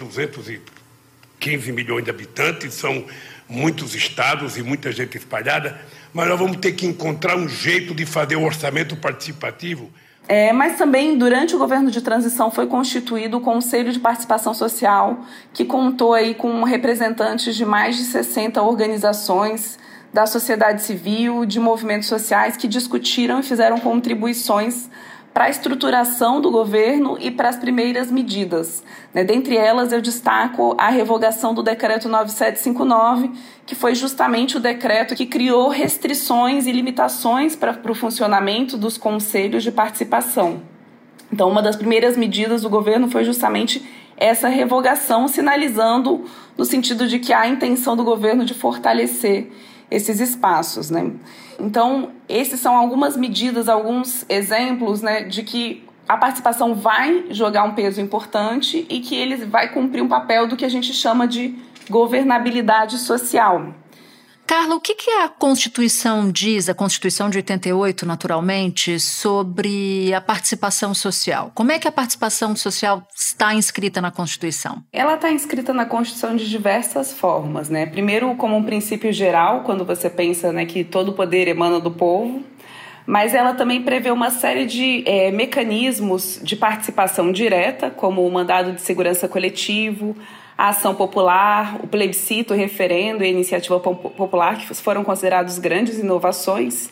215 1.41 1.73
milhões 1.73 2.05
de 2.05 2.11
habitantes, 2.11 2.75
são 2.75 3.05
muitos 3.49 3.95
estados 3.95 4.57
e 4.57 4.63
muita 4.63 4.91
gente 4.91 5.17
espalhada, 5.17 5.79
mas 6.13 6.29
nós 6.29 6.39
vamos 6.39 6.57
ter 6.57 6.73
que 6.73 6.87
encontrar 6.87 7.37
um 7.37 7.49
jeito 7.49 7.95
de 7.95 8.05
fazer 8.05 8.37
o 8.37 8.45
orçamento 8.45 8.97
participativo. 8.97 9.91
É, 10.29 10.53
mas 10.53 10.77
também, 10.77 11.17
durante 11.17 11.55
o 11.55 11.59
governo 11.59 11.89
de 11.89 12.01
transição, 12.01 12.51
foi 12.51 12.67
constituído 12.67 13.37
o 13.37 13.41
Conselho 13.41 13.93
de 13.93 14.01
Participação 14.01 14.53
Social, 14.53 15.25
que 15.53 15.65
contou 15.65 16.15
aí 16.15 16.35
com 16.35 16.65
representantes 16.65 17.55
de 17.55 17.65
mais 17.65 17.97
de 17.97 18.03
60 18.03 18.61
organizações 18.61 19.79
da 20.13 20.27
sociedade 20.27 20.83
civil, 20.83 21.45
de 21.45 21.61
movimentos 21.61 22.09
sociais 22.09 22.57
que 22.57 22.67
discutiram 22.67 23.39
e 23.39 23.43
fizeram 23.45 23.79
contribuições 23.79 24.89
para 25.37 25.45
a 25.45 25.51
estruturação 25.51 26.41
do 26.41 26.51
governo 26.51 27.19
e 27.21 27.31
para 27.31 27.51
as 27.51 27.59
primeiras 27.59 28.11
medidas. 28.11 28.83
Né? 29.13 29.23
Dentre 29.23 29.55
elas, 29.55 29.93
eu 29.93 30.01
destaco 30.01 30.75
a 30.79 30.89
revogação 30.89 31.53
do 31.53 31.63
decreto 31.63 32.09
9759, 32.09 33.33
que 33.67 33.75
foi 33.75 33.95
justamente 33.95 34.57
o 34.57 34.61
decreto 34.61 35.15
que 35.15 35.27
criou 35.27 35.69
restrições 35.69 36.67
e 36.67 36.73
limitações 36.73 37.55
para, 37.55 37.79
o 37.87 37.95
funcionamento 37.95 38.79
dos 38.79 38.97
conselhos 38.97 39.63
de 39.63 39.71
participação. 39.71 40.63
Então, 41.31 41.51
uma 41.51 41.61
das 41.61 41.77
primeiras 41.77 42.17
medidas 42.17 42.63
do 42.63 42.71
governo 42.71 43.11
foi 43.11 43.23
justamente 43.23 43.87
essa 44.17 44.49
revogação, 44.49 45.29
sinalizando 45.29 46.25
no 46.57 46.65
sentido 46.65 47.07
de 47.07 47.19
que 47.19 47.35
há 47.35 47.41
a 47.41 47.49
intenção 47.49 47.95
do 47.95 48.05
governo 48.05 48.43
de 48.43 48.55
fortalecer 48.55 49.53
esses 49.91 50.19
espaços, 50.19 50.91
né? 50.91 51.13
Então, 51.59 52.11
esses 52.29 52.61
são 52.61 52.77
algumas 52.77 53.17
medidas, 53.17 53.69
alguns 53.69 54.25
exemplos, 54.29 55.03
né, 55.03 55.23
de 55.23 55.43
que 55.43 55.85
a 56.09 56.17
participação 56.17 56.75
vai 56.75 57.27
jogar 57.31 57.65
um 57.65 57.75
peso 57.75 58.01
importante 58.01 58.87
e 58.89 59.01
que 59.01 59.15
ele 59.15 59.37
vai 59.37 59.73
cumprir 59.73 60.03
um 60.03 60.09
papel 60.09 60.47
do 60.47 60.57
que 60.57 60.65
a 60.65 60.69
gente 60.69 60.93
chama 60.93 61.27
de 61.27 61.55
governabilidade 61.91 62.99
social. 62.99 63.75
Carla, 64.47 64.77
o 64.77 64.81
que, 64.81 64.95
que 64.95 65.11
a 65.11 65.29
Constituição 65.29 66.31
diz, 66.31 66.69
a 66.69 66.75
Constituição 66.75 67.29
de 67.29 67.39
88, 67.39 68.07
naturalmente, 68.07 69.01
sobre 69.01 70.15
a 70.15 70.21
participação 70.21 70.95
social? 70.95 71.51
Como 71.53 71.73
é 71.73 71.81
que 71.81 71.89
a 71.89 71.93
participação 71.93 72.55
social 72.55 73.03
está 73.13 73.53
inscrita 73.55 74.01
na 74.01 74.13
Constituição? 74.13 74.85
Ela 74.93 75.15
está 75.15 75.33
inscrita 75.33 75.73
na 75.73 75.85
Constituição 75.85 76.37
de 76.37 76.49
diversas 76.49 77.13
formas, 77.13 77.69
né? 77.69 77.87
Primeiro, 77.87 78.37
como 78.37 78.57
um 78.57 78.63
princípio 78.63 79.13
geral, 79.13 79.65
quando 79.65 79.85
você 79.85 80.09
pensa 80.09 80.53
né, 80.53 80.65
que 80.65 80.85
todo 80.85 81.13
poder 81.13 81.49
emana 81.49 81.81
do 81.81 81.91
povo, 81.91 82.45
mas 83.05 83.35
ela 83.35 83.53
também 83.53 83.83
prevê 83.83 84.13
uma 84.13 84.31
série 84.31 84.65
de 84.65 85.03
é, 85.07 85.33
mecanismos 85.33 86.39
de 86.41 86.55
participação 86.55 87.33
direta, 87.33 87.91
como 87.91 88.25
o 88.25 88.31
mandado 88.31 88.73
de 88.73 88.81
segurança 88.81 89.27
coletivo, 89.27 90.17
a 90.57 90.69
ação 90.69 90.95
popular, 90.95 91.79
o 91.83 91.87
plebiscito, 91.87 92.55
o 92.55 92.57
referendo 92.57 93.23
e 93.23 93.27
a 93.27 93.31
iniciativa 93.31 93.79
popular, 93.79 94.57
que 94.57 94.67
foram 94.81 95.05
considerados 95.05 95.59
grandes 95.59 95.99
inovações. 95.99 96.91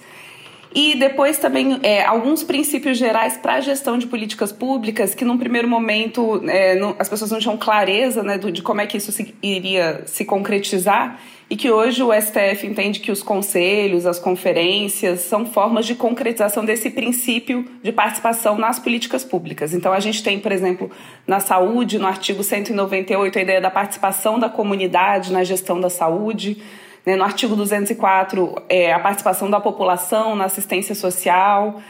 E 0.75 0.97
depois 0.97 1.39
também 1.39 1.79
é, 1.85 2.05
alguns 2.05 2.43
princípios 2.43 2.99
gerais 2.99 3.37
para 3.37 3.55
a 3.55 3.61
gestão 3.61 3.97
de 3.97 4.09
políticas 4.09 4.51
públicas, 4.51 5.15
que 5.15 5.25
num 5.25 5.39
primeiro 5.39 5.69
momento 5.69 6.43
é, 6.49 6.75
não, 6.75 6.97
as 6.99 7.09
pessoas 7.09 7.31
não 7.31 7.39
tinham 7.39 7.57
clareza 7.57 8.25
né, 8.25 8.37
do, 8.37 8.51
de 8.51 8.61
como 8.61 8.81
é 8.81 8.87
que 8.87 8.97
isso 8.97 9.13
se, 9.13 9.33
iria 9.41 10.03
se 10.07 10.25
concretizar 10.25 11.21
e 11.49 11.57
que 11.57 11.71
hoje 11.71 12.03
o 12.03 12.13
STF 12.13 12.67
entende 12.67 12.99
que 12.99 13.13
os 13.13 13.23
conselhos, 13.23 14.07
as 14.07 14.19
conferências 14.19 15.21
são 15.21 15.47
formas 15.47 15.87
de 15.87 15.95
concretização 15.95 16.65
desse 16.65 16.91
princípio 16.91 17.65
de 17.81 17.93
participação 17.93 18.59
nas 18.59 18.81
políticas 18.81 19.23
públicas. 19.23 19.75
Então 19.75 19.93
a 19.93 20.01
gente 20.01 20.25
tem, 20.25 20.41
por 20.41 20.51
exemplo, 20.51 20.91
na 21.25 21.39
saúde, 21.39 21.99
no 21.99 22.07
artigo 22.07 22.43
198, 22.43 23.39
a 23.39 23.43
ideia 23.43 23.61
da 23.61 23.71
participação 23.71 24.41
da 24.41 24.49
comunidade 24.49 25.33
na 25.33 25.45
gestão 25.45 25.81
da 25.81 25.91
saúde. 25.91 26.61
Né? 27.05 27.17
No 27.17 27.25
artigo 27.25 27.55
204, 27.55 28.63
é, 28.69 28.93
a 28.93 28.99
participação 28.99 29.51
da 29.51 29.61
população 29.61 30.35
na 30.35 30.45
assistência 30.45 30.95
social. 30.95 31.81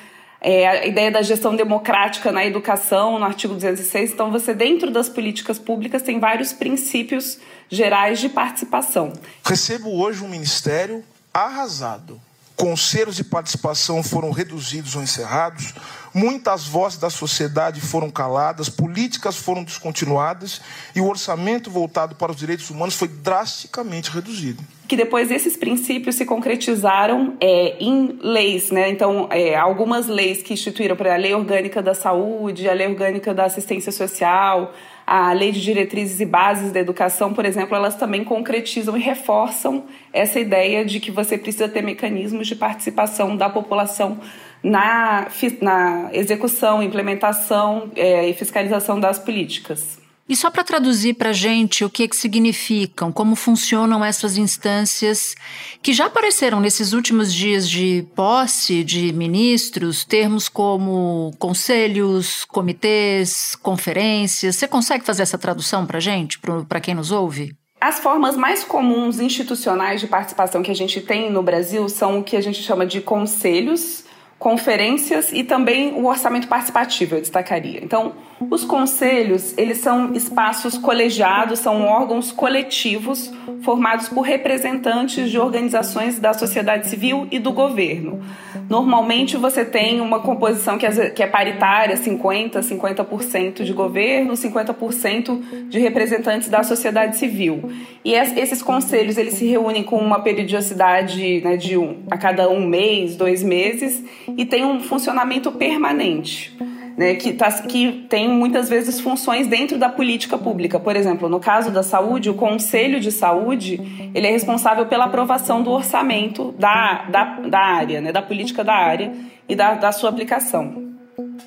É, 0.40 0.68
a 0.68 0.86
ideia 0.86 1.10
da 1.10 1.22
gestão 1.22 1.56
democrática 1.56 2.30
na 2.30 2.44
educação, 2.44 3.18
no 3.18 3.24
artigo 3.24 3.54
206. 3.54 4.12
Então, 4.12 4.30
você, 4.30 4.52
dentro 4.52 4.90
das 4.90 5.08
políticas 5.08 5.58
públicas, 5.58 6.02
tem 6.02 6.20
vários 6.20 6.52
princípios 6.52 7.38
gerais 7.70 8.20
de 8.20 8.28
participação. 8.28 9.10
Recebo 9.42 9.88
hoje 9.98 10.22
um 10.22 10.28
ministério 10.28 11.02
arrasado. 11.32 12.20
Conselhos 12.56 13.16
de 13.16 13.24
participação 13.24 14.02
foram 14.02 14.30
reduzidos 14.30 14.94
ou 14.94 15.02
encerrados, 15.02 15.74
muitas 16.14 16.66
vozes 16.66 16.98
da 16.98 17.10
sociedade 17.10 17.80
foram 17.80 18.10
caladas, 18.10 18.68
políticas 18.68 19.36
foram 19.36 19.64
descontinuadas 19.64 20.60
e 20.94 21.00
o 21.00 21.08
orçamento 21.08 21.68
voltado 21.68 22.14
para 22.14 22.30
os 22.30 22.38
direitos 22.38 22.70
humanos 22.70 22.94
foi 22.94 23.08
drasticamente 23.08 24.08
reduzido. 24.08 24.62
Que 24.86 24.96
depois 24.96 25.30
esses 25.30 25.56
princípios 25.56 26.16
se 26.16 26.26
concretizaram 26.26 27.34
é, 27.40 27.76
em 27.80 28.18
leis, 28.20 28.70
né? 28.70 28.90
Então, 28.90 29.28
é, 29.30 29.54
algumas 29.56 30.06
leis 30.06 30.42
que 30.42 30.52
instituíram, 30.52 30.94
exemplo, 30.94 31.14
a 31.14 31.16
Lei 31.16 31.34
Orgânica 31.34 31.82
da 31.82 31.94
Saúde, 31.94 32.68
a 32.68 32.72
Lei 32.74 32.86
Orgânica 32.86 33.32
da 33.32 33.44
Assistência 33.44 33.90
Social, 33.90 34.74
a 35.06 35.32
Lei 35.32 35.52
de 35.52 35.60
Diretrizes 35.62 36.20
e 36.20 36.26
Bases 36.26 36.72
da 36.72 36.80
Educação, 36.80 37.32
por 37.32 37.44
exemplo, 37.44 37.74
elas 37.76 37.96
também 37.96 38.24
concretizam 38.24 38.96
e 38.96 39.00
reforçam 39.00 39.84
essa 40.12 40.38
ideia 40.40 40.84
de 40.84 41.00
que 41.00 41.10
você 41.10 41.36
precisa 41.36 41.68
ter 41.68 41.82
mecanismos 41.82 42.46
de 42.46 42.54
participação 42.54 43.36
da 43.36 43.48
população 43.48 44.18
na, 44.62 45.26
na 45.60 46.08
execução, 46.12 46.82
implementação 46.82 47.90
é, 47.94 48.28
e 48.28 48.32
fiscalização 48.32 48.98
das 48.98 49.18
políticas. 49.18 50.03
E 50.26 50.34
só 50.34 50.50
para 50.50 50.64
traduzir 50.64 51.14
para 51.14 51.30
a 51.30 51.34
gente 51.34 51.84
o 51.84 51.90
que, 51.90 52.08
que 52.08 52.16
significam, 52.16 53.12
como 53.12 53.36
funcionam 53.36 54.02
essas 54.02 54.38
instâncias 54.38 55.34
que 55.82 55.92
já 55.92 56.06
apareceram 56.06 56.60
nesses 56.60 56.94
últimos 56.94 57.32
dias 57.32 57.68
de 57.68 58.06
posse 58.14 58.82
de 58.82 59.12
ministros, 59.12 60.02
termos 60.02 60.48
como 60.48 61.34
conselhos, 61.38 62.44
comitês, 62.46 63.54
conferências. 63.56 64.56
Você 64.56 64.66
consegue 64.66 65.04
fazer 65.04 65.22
essa 65.24 65.36
tradução 65.36 65.84
para 65.84 65.98
a 65.98 66.00
gente, 66.00 66.40
para 66.68 66.80
quem 66.80 66.94
nos 66.94 67.12
ouve? 67.12 67.54
As 67.78 67.98
formas 67.98 68.34
mais 68.34 68.64
comuns 68.64 69.20
institucionais 69.20 70.00
de 70.00 70.06
participação 70.06 70.62
que 70.62 70.70
a 70.70 70.74
gente 70.74 71.02
tem 71.02 71.30
no 71.30 71.42
Brasil 71.42 71.86
são 71.90 72.20
o 72.20 72.24
que 72.24 72.34
a 72.34 72.40
gente 72.40 72.62
chama 72.62 72.86
de 72.86 73.02
conselhos, 73.02 74.04
conferências 74.38 75.30
e 75.32 75.44
também 75.44 75.92
o 75.92 76.06
orçamento 76.06 76.48
participativo, 76.48 77.16
eu 77.16 77.20
destacaria. 77.20 77.84
Então, 77.84 78.14
os 78.40 78.64
conselhos, 78.64 79.56
eles 79.56 79.78
são 79.78 80.12
espaços 80.14 80.76
colegiados, 80.76 81.60
são 81.60 81.82
órgãos 81.82 82.32
coletivos 82.32 83.32
formados 83.62 84.08
por 84.08 84.22
representantes 84.22 85.30
de 85.30 85.38
organizações 85.38 86.18
da 86.18 86.34
sociedade 86.34 86.88
civil 86.88 87.26
e 87.30 87.38
do 87.38 87.52
governo. 87.52 88.20
Normalmente 88.68 89.36
você 89.36 89.64
tem 89.64 90.00
uma 90.00 90.20
composição 90.20 90.76
que 90.76 91.22
é 91.22 91.26
paritária, 91.26 91.96
50, 91.96 92.60
50% 92.60 93.62
de 93.62 93.72
governo, 93.72 94.34
50% 94.34 95.68
de 95.68 95.78
representantes 95.78 96.48
da 96.48 96.62
sociedade 96.62 97.16
civil. 97.16 97.70
E 98.04 98.14
esses 98.14 98.62
conselhos, 98.62 99.16
eles 99.16 99.34
se 99.34 99.46
reúnem 99.46 99.82
com 99.82 99.96
uma 99.96 100.20
periodicidade 100.20 101.40
né, 101.42 101.56
de 101.56 101.76
um, 101.76 102.02
a 102.10 102.18
cada 102.18 102.48
um 102.48 102.66
mês, 102.66 103.16
dois 103.16 103.42
meses, 103.42 104.04
e 104.36 104.44
tem 104.44 104.64
um 104.64 104.80
funcionamento 104.80 105.52
permanente 105.52 106.54
né, 106.96 107.14
que, 107.14 107.32
tá, 107.32 107.50
que 107.50 108.06
tem 108.08 108.28
muitas 108.28 108.68
vezes 108.68 109.00
funções 109.00 109.46
dentro 109.46 109.78
da 109.78 109.88
política 109.88 110.38
pública. 110.38 110.78
Por 110.78 110.96
exemplo, 110.96 111.28
no 111.28 111.40
caso 111.40 111.70
da 111.70 111.82
saúde, 111.82 112.30
o 112.30 112.34
Conselho 112.34 113.00
de 113.00 113.10
Saúde 113.10 114.10
ele 114.14 114.26
é 114.26 114.30
responsável 114.30 114.86
pela 114.86 115.04
aprovação 115.04 115.62
do 115.62 115.70
orçamento 115.70 116.52
da, 116.58 117.04
da, 117.08 117.24
da 117.40 117.60
área, 117.60 118.00
né, 118.00 118.12
da 118.12 118.22
política 118.22 118.62
da 118.62 118.74
área 118.74 119.12
e 119.48 119.54
da, 119.54 119.74
da 119.74 119.92
sua 119.92 120.10
aplicação. 120.10 120.94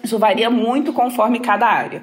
Isso 0.04 0.18
varia 0.18 0.50
muito 0.50 0.94
conforme 0.94 1.40
cada 1.40 1.68
área. 1.68 2.02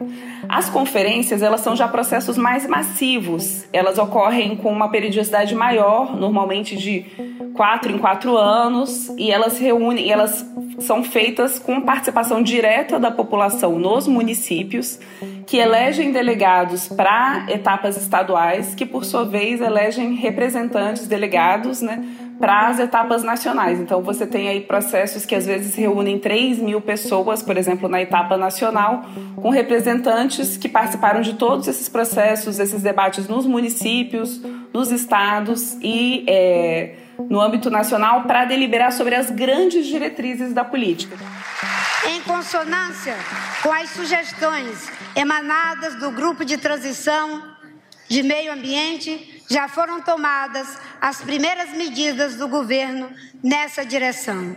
As 0.49 0.69
conferências, 0.69 1.43
elas 1.43 1.61
são 1.61 1.75
já 1.77 1.89
processos 1.89 2.37
mais 2.37 2.67
massivos. 2.67 3.67
Elas 3.73 3.99
ocorrem 3.99 4.57
com 4.57 4.71
uma 4.71 4.91
periodicidade 4.91 5.55
maior, 5.55 6.17
normalmente 6.17 6.77
de 6.77 7.07
quatro 7.55 7.91
em 7.91 7.99
quatro 7.99 8.37
anos, 8.37 9.09
e 9.17 9.31
elas 9.31 9.59
reúnem, 9.59 10.11
elas 10.11 10.45
são 10.79 11.03
feitas 11.03 11.59
com 11.59 11.81
participação 11.81 12.43
direta 12.43 12.99
da 12.99 13.11
população 13.11 13.79
nos 13.79 14.07
municípios, 14.07 14.99
que 15.47 15.57
elegem 15.57 16.13
delegados 16.13 16.89
para 16.89 17.47
etapas 17.49 17.97
estaduais, 17.97 18.75
que 18.75 18.87
por 18.87 19.05
sua 19.05 19.25
vez 19.25 19.61
elegem 19.61 20.15
representantes 20.15 21.07
delegados, 21.07 21.83
né? 21.83 22.03
para 22.39 22.69
as 22.69 22.79
etapas 22.79 23.23
nacionais. 23.23 23.81
Então, 23.81 24.03
você 24.03 24.27
tem 24.27 24.49
aí 24.49 24.61
processos 24.61 25.25
que 25.25 25.35
às 25.35 25.47
vezes 25.47 25.75
reúnem 25.75 26.19
3 26.19 26.59
mil 26.59 26.81
pessoas, 26.81 27.43
por 27.43 27.57
exemplo, 27.57 27.89
na 27.89 28.03
etapa 28.03 28.37
nacional, 28.37 29.05
com 29.37 29.51
representantes 29.51 30.57
que 30.57 30.69
participaram 30.69 31.21
de 31.21 31.35
todos 31.35 31.69
esses 31.69 31.89
processos, 31.89 32.59
esses 32.59 32.83
debates 32.83 33.29
nos 33.29 33.47
municípios, 33.47 34.43
nos 34.73 34.91
estados 34.91 35.77
e 35.81 36.25
é, 36.27 36.95
no 37.19 37.41
âmbito 37.41 37.71
nacional 37.71 38.23
para 38.25 38.45
deliberar 38.45 38.93
sobre 38.93 39.15
as 39.15 39.31
grandes 39.31 39.87
diretrizes 39.87 40.53
da 40.53 40.65
política. 40.65 41.17
Em 42.09 42.21
consonância 42.23 43.17
com 43.63 43.73
as 43.73 43.91
sugestões 43.91 44.91
emanadas 45.17 45.95
do 45.97 46.11
grupo 46.11 46.45
de 46.45 46.57
transição 46.57 47.55
de 48.09 48.23
meio 48.23 48.53
ambiente, 48.53 49.43
já 49.51 49.69
foram 49.69 50.01
tomadas 50.01 50.79
as 51.01 51.23
primeiras 51.23 51.71
medidas 51.71 52.37
do 52.37 52.49
governo 52.49 53.11
nessa 53.43 53.85
direção. 53.85 54.57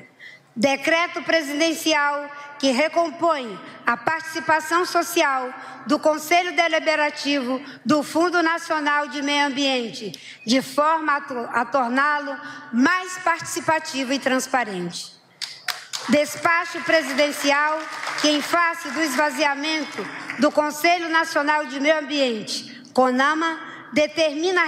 Decreto 0.58 1.22
presidencial 1.22 2.32
que 2.58 2.72
recompõe 2.72 3.60
a 3.86 3.96
participação 3.96 4.86
social 4.86 5.54
do 5.86 6.00
Conselho 6.00 6.56
Deliberativo 6.56 7.62
do 7.86 8.02
Fundo 8.02 8.42
Nacional 8.42 9.08
de 9.08 9.22
Meio 9.22 9.46
Ambiente, 9.46 10.12
de 10.44 10.60
forma 10.64 11.24
a, 11.54 11.64
torná-lo 11.64 12.36
mais 12.74 13.20
participativo 13.20 14.12
e 14.14 14.18
transparente. 14.18 15.16
Despacho 16.10 16.82
presidencial 16.82 17.80
que, 18.20 18.28
em 18.28 18.42
face 18.42 18.90
do 18.90 19.02
esvaziamento 19.02 20.04
do 20.40 20.50
Conselho 20.50 21.08
Nacional 21.10 21.66
de 21.68 21.80
Meio 21.80 22.00
Ambiente, 22.00 22.82
CONAMA, 22.94 23.60
determina 23.94 24.64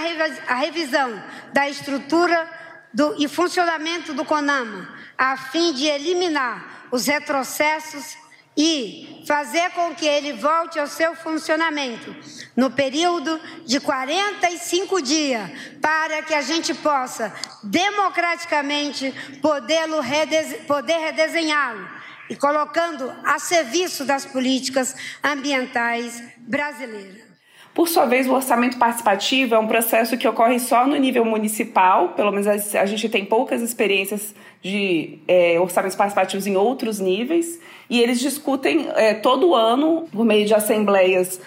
a 0.46 0.54
revisão 0.54 1.20
da 1.52 1.68
estrutura 1.68 2.48
do, 2.94 3.16
e 3.18 3.26
funcionamento 3.26 4.14
do 4.14 4.24
CONAMA, 4.24 4.99
a 5.20 5.36
fim 5.36 5.74
de 5.74 5.84
eliminar 5.84 6.86
os 6.90 7.06
retrocessos 7.06 8.16
e 8.56 9.22
fazer 9.26 9.70
com 9.72 9.94
que 9.94 10.06
ele 10.06 10.32
volte 10.32 10.78
ao 10.78 10.86
seu 10.86 11.14
funcionamento 11.14 12.16
no 12.56 12.70
período 12.70 13.38
de 13.66 13.78
45 13.80 15.02
dias, 15.02 15.50
para 15.80 16.22
que 16.22 16.32
a 16.32 16.40
gente 16.40 16.72
possa 16.72 17.34
democraticamente 17.62 19.12
podê-lo 19.42 19.98
poder 20.66 20.98
redesenhá-lo 20.98 21.86
e 22.30 22.34
colocando 22.34 23.12
a 23.22 23.38
serviço 23.38 24.06
das 24.06 24.24
políticas 24.24 24.96
ambientais 25.22 26.22
brasileiras. 26.38 27.28
Por 27.74 27.88
sua 27.88 28.06
vez, 28.06 28.26
o 28.26 28.32
orçamento 28.32 28.78
participativo 28.78 29.54
é 29.54 29.58
um 29.58 29.68
processo 29.68 30.16
que 30.16 30.26
ocorre 30.26 30.58
só 30.58 30.86
no 30.86 30.96
nível 30.96 31.24
municipal, 31.24 32.14
pelo 32.14 32.32
menos 32.32 32.46
a 32.46 32.86
gente 32.86 33.08
tem 33.08 33.24
poucas 33.24 33.62
experiências 33.62 34.34
de 34.62 35.18
é, 35.26 35.58
orçamentos 35.58 35.96
participativos 35.96 36.46
em 36.46 36.56
outros 36.56 36.98
níveis, 36.98 37.58
e 37.88 38.00
eles 38.00 38.20
discutem 38.20 38.88
é, 38.94 39.14
todo 39.14 39.54
ano, 39.54 40.06
por 40.12 40.24
meio 40.24 40.46
de 40.46 40.54
assembleias 40.54 41.40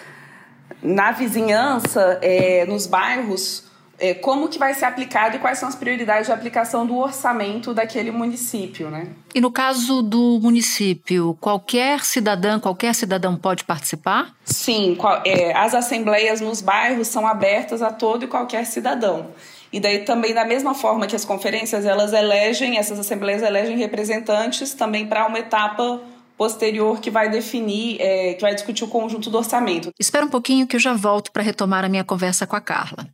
na 0.82 1.12
vizinhança, 1.12 2.18
é, 2.20 2.66
nos 2.66 2.86
bairros, 2.86 3.64
é, 3.98 4.12
como 4.12 4.48
que 4.48 4.58
vai 4.58 4.74
ser 4.74 4.84
aplicado 4.86 5.36
e 5.36 5.38
quais 5.38 5.58
são 5.58 5.68
as 5.68 5.74
prioridades 5.74 6.26
de 6.26 6.32
aplicação 6.32 6.86
do 6.86 6.96
orçamento 6.96 7.72
daquele 7.72 8.10
município, 8.10 8.90
né? 8.90 9.08
E 9.34 9.40
no 9.40 9.50
caso 9.50 10.02
do 10.02 10.40
município, 10.42 11.36
qualquer 11.40 12.04
cidadã, 12.04 12.58
qualquer 12.58 12.94
cidadão 12.94 13.36
pode 13.36 13.64
participar? 13.64 14.34
Sim, 14.44 14.98
é, 15.24 15.56
as 15.56 15.74
assembleias 15.74 16.40
nos 16.40 16.60
bairros 16.60 17.08
são 17.08 17.26
abertas 17.26 17.82
a 17.82 17.90
todo 17.92 18.24
e 18.24 18.28
qualquer 18.28 18.66
cidadão. 18.66 19.28
E 19.74 19.80
daí 19.80 20.04
também 20.04 20.32
da 20.32 20.44
mesma 20.44 20.72
forma 20.72 21.04
que 21.04 21.16
as 21.16 21.24
conferências, 21.24 21.84
elas 21.84 22.12
elegem, 22.12 22.78
essas 22.78 22.96
assembleias 22.96 23.42
elegem 23.42 23.76
representantes 23.76 24.72
também 24.72 25.04
para 25.04 25.26
uma 25.26 25.40
etapa 25.40 26.00
posterior 26.38 27.00
que 27.00 27.10
vai 27.10 27.28
definir, 27.28 28.00
é, 28.00 28.34
que 28.34 28.40
vai 28.40 28.54
discutir 28.54 28.84
o 28.84 28.88
conjunto 28.88 29.28
do 29.28 29.36
orçamento. 29.36 29.90
Espera 29.98 30.24
um 30.24 30.28
pouquinho 30.28 30.64
que 30.64 30.76
eu 30.76 30.80
já 30.80 30.94
volto 30.94 31.32
para 31.32 31.42
retomar 31.42 31.84
a 31.84 31.88
minha 31.88 32.04
conversa 32.04 32.46
com 32.46 32.54
a 32.54 32.60
Carla. 32.60 33.08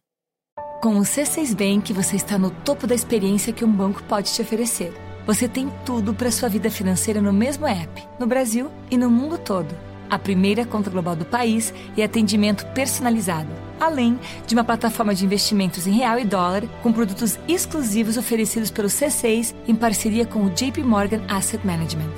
Com 0.83 0.99
o 0.99 1.01
C6 1.01 1.55
Bank, 1.55 1.95
você 1.95 2.17
está 2.17 2.37
no 2.37 2.51
topo 2.51 2.87
da 2.87 2.95
experiência 2.95 3.55
que 3.55 3.65
um 3.65 3.73
banco 3.73 4.03
pode 4.03 4.31
te 4.31 4.43
oferecer. 4.43 4.93
Você 5.27 5.49
tem 5.49 5.73
tudo 5.87 6.13
para 6.13 6.31
sua 6.31 6.51
vida 6.51 6.71
financeira 6.71 7.23
no 7.23 7.33
mesmo 7.33 7.67
app, 7.67 8.07
no 8.19 8.27
Brasil 8.27 8.71
e 8.91 8.99
no 8.99 9.09
mundo 9.09 9.39
todo. 9.39 9.75
A 10.11 10.19
primeira 10.19 10.67
conta 10.67 10.91
global 10.91 11.17
do 11.17 11.25
país 11.25 11.73
e 11.97 12.03
atendimento 12.03 12.67
personalizado, 12.75 13.49
além 13.81 14.19
de 14.47 14.55
uma 14.55 14.63
plataforma 14.63 15.15
de 15.15 15.25
investimentos 15.25 15.87
em 15.87 15.93
real 15.93 16.19
e 16.19 16.25
dólar 16.25 16.63
com 16.83 16.93
produtos 16.93 17.39
exclusivos 17.49 18.17
oferecidos 18.17 18.71
pelo 18.71 18.89
C6 18.89 19.55
em 19.67 19.75
parceria 19.75 20.27
com 20.27 20.45
o 20.45 20.51
JP 20.51 20.83
Morgan 20.83 21.23
Asset 21.29 21.67
Management. 21.67 22.11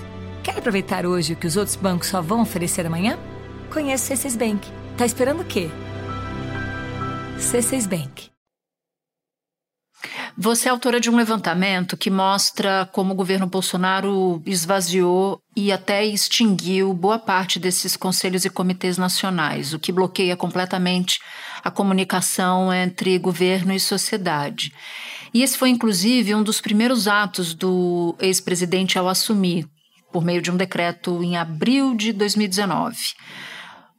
Quer 0.42 0.58
aproveitar 0.58 1.06
hoje 1.06 1.34
o 1.34 1.36
que 1.36 1.46
os 1.46 1.56
outros 1.56 1.76
bancos 1.76 2.08
só 2.08 2.20
vão 2.20 2.42
oferecer 2.42 2.84
amanhã? 2.84 3.16
Conheça 3.72 4.12
o 4.12 4.16
C6 4.16 4.36
Bank. 4.36 4.68
Tá 4.98 5.06
esperando 5.06 5.40
o 5.40 5.44
quê? 5.44 5.70
C6 7.38 7.88
Bank. 7.88 8.32
Você 10.36 10.66
é 10.66 10.70
autora 10.70 10.98
de 10.98 11.10
um 11.10 11.16
levantamento 11.16 11.96
que 11.96 12.10
mostra 12.10 12.88
como 12.90 13.12
o 13.12 13.16
governo 13.16 13.46
Bolsonaro 13.46 14.42
esvaziou 14.46 15.38
e 15.54 15.70
até 15.70 16.04
extinguiu 16.04 16.94
boa 16.94 17.18
parte 17.18 17.58
desses 17.58 17.96
conselhos 17.96 18.44
e 18.44 18.50
comitês 18.50 18.96
nacionais, 18.96 19.74
o 19.74 19.78
que 19.78 19.92
bloqueia 19.92 20.34
completamente 20.34 21.20
a 21.62 21.70
comunicação 21.70 22.72
entre 22.72 23.18
governo 23.18 23.72
e 23.72 23.80
sociedade. 23.80 24.72
E 25.32 25.42
esse 25.42 25.56
foi, 25.56 25.70
inclusive, 25.70 26.34
um 26.34 26.42
dos 26.42 26.60
primeiros 26.60 27.08
atos 27.08 27.54
do 27.54 28.14
ex-presidente 28.20 28.98
ao 28.98 29.08
assumir, 29.08 29.66
por 30.12 30.24
meio 30.24 30.42
de 30.42 30.50
um 30.50 30.56
decreto 30.56 31.22
em 31.22 31.36
abril 31.36 31.94
de 31.94 32.12
2019. 32.12 32.96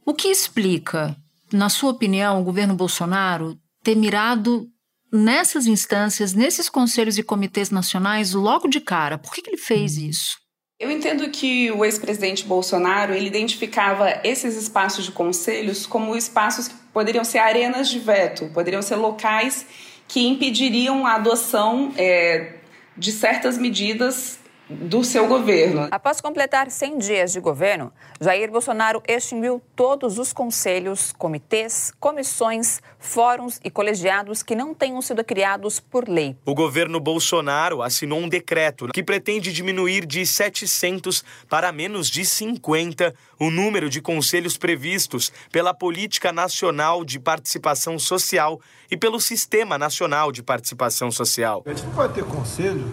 O 0.06 0.14
que 0.14 0.28
explica, 0.28 1.16
na 1.52 1.70
sua 1.70 1.92
opinião, 1.92 2.40
o 2.40 2.44
governo 2.44 2.76
Bolsonaro 2.76 3.58
ter 3.82 3.96
mirado 3.96 4.68
nessas 5.12 5.66
instâncias, 5.66 6.34
nesses 6.34 6.70
conselhos 6.70 7.18
e 7.18 7.24
comitês 7.24 7.70
nacionais, 7.70 8.34
logo 8.34 8.68
de 8.68 8.80
cara? 8.80 9.18
Por 9.18 9.32
que, 9.34 9.42
que 9.42 9.50
ele 9.50 9.58
fez 9.58 9.98
isso? 9.98 10.44
Eu 10.80 10.92
entendo 10.92 11.30
que 11.30 11.72
o 11.72 11.86
ex-presidente 11.86 12.46
Bolsonaro 12.46 13.14
ele 13.14 13.28
identificava 13.28 14.20
esses 14.24 14.56
espaços 14.56 15.06
de 15.06 15.12
conselhos 15.12 15.86
como 15.86 16.16
espaços 16.16 16.68
que 16.68 16.76
poderiam 16.94 17.24
ser 17.24 17.40
arenas 17.40 17.90
de 17.90 18.00
veto, 18.00 18.50
poderiam 18.54 18.82
ser 18.82 18.96
locais 18.96 19.66
que 20.08 20.28
impediriam 20.28 21.06
a 21.08 21.16
adoção 21.16 21.92
é, 21.98 22.54
de 22.96 23.12
certas 23.12 23.58
medidas 23.58 24.40
do 24.74 25.04
seu 25.04 25.28
governo. 25.28 25.88
Após 25.92 26.20
completar 26.20 26.70
100 26.70 26.98
dias 26.98 27.32
de 27.32 27.40
governo, 27.40 27.92
Jair 28.20 28.52
Bolsonaro 28.52 29.02
extinguiu 29.08 29.62
todos 29.76 30.18
os 30.18 30.34
conselhos, 30.34 31.14
comitês, 31.18 31.94
comissões, 32.00 32.82
fóruns 33.00 33.60
e 33.64 33.70
colegiados 33.70 34.44
que 34.44 34.56
não 34.56 34.74
tenham 34.74 35.02
sido 35.02 35.24
criados 35.24 35.80
por 35.80 36.08
lei. 36.08 36.36
O 36.46 36.54
governo 36.54 37.00
Bolsonaro 37.00 37.82
assinou 37.82 38.20
um 38.20 38.30
decreto 38.30 38.88
que 38.88 39.04
pretende 39.04 39.52
diminuir 39.52 40.06
de 40.06 40.26
700 40.26 41.24
para 41.50 41.72
menos 41.72 42.10
de 42.10 42.26
50 42.26 43.14
o 43.40 43.50
número 43.50 43.90
de 43.90 44.02
conselhos 44.02 44.58
previstos 44.58 45.32
pela 45.52 45.74
Política 45.74 46.32
Nacional 46.32 47.04
de 47.04 47.20
Participação 47.20 48.00
Social 48.00 48.60
e 48.90 48.98
pelo 48.98 49.20
Sistema 49.20 49.78
Nacional 49.78 50.32
de 50.32 50.42
Participação 50.42 51.12
Social. 51.12 51.64
A 51.66 51.70
gente 51.70 51.84
não 51.86 51.94
vai 51.94 52.10
ter 52.10 52.24
conselho 52.24 52.90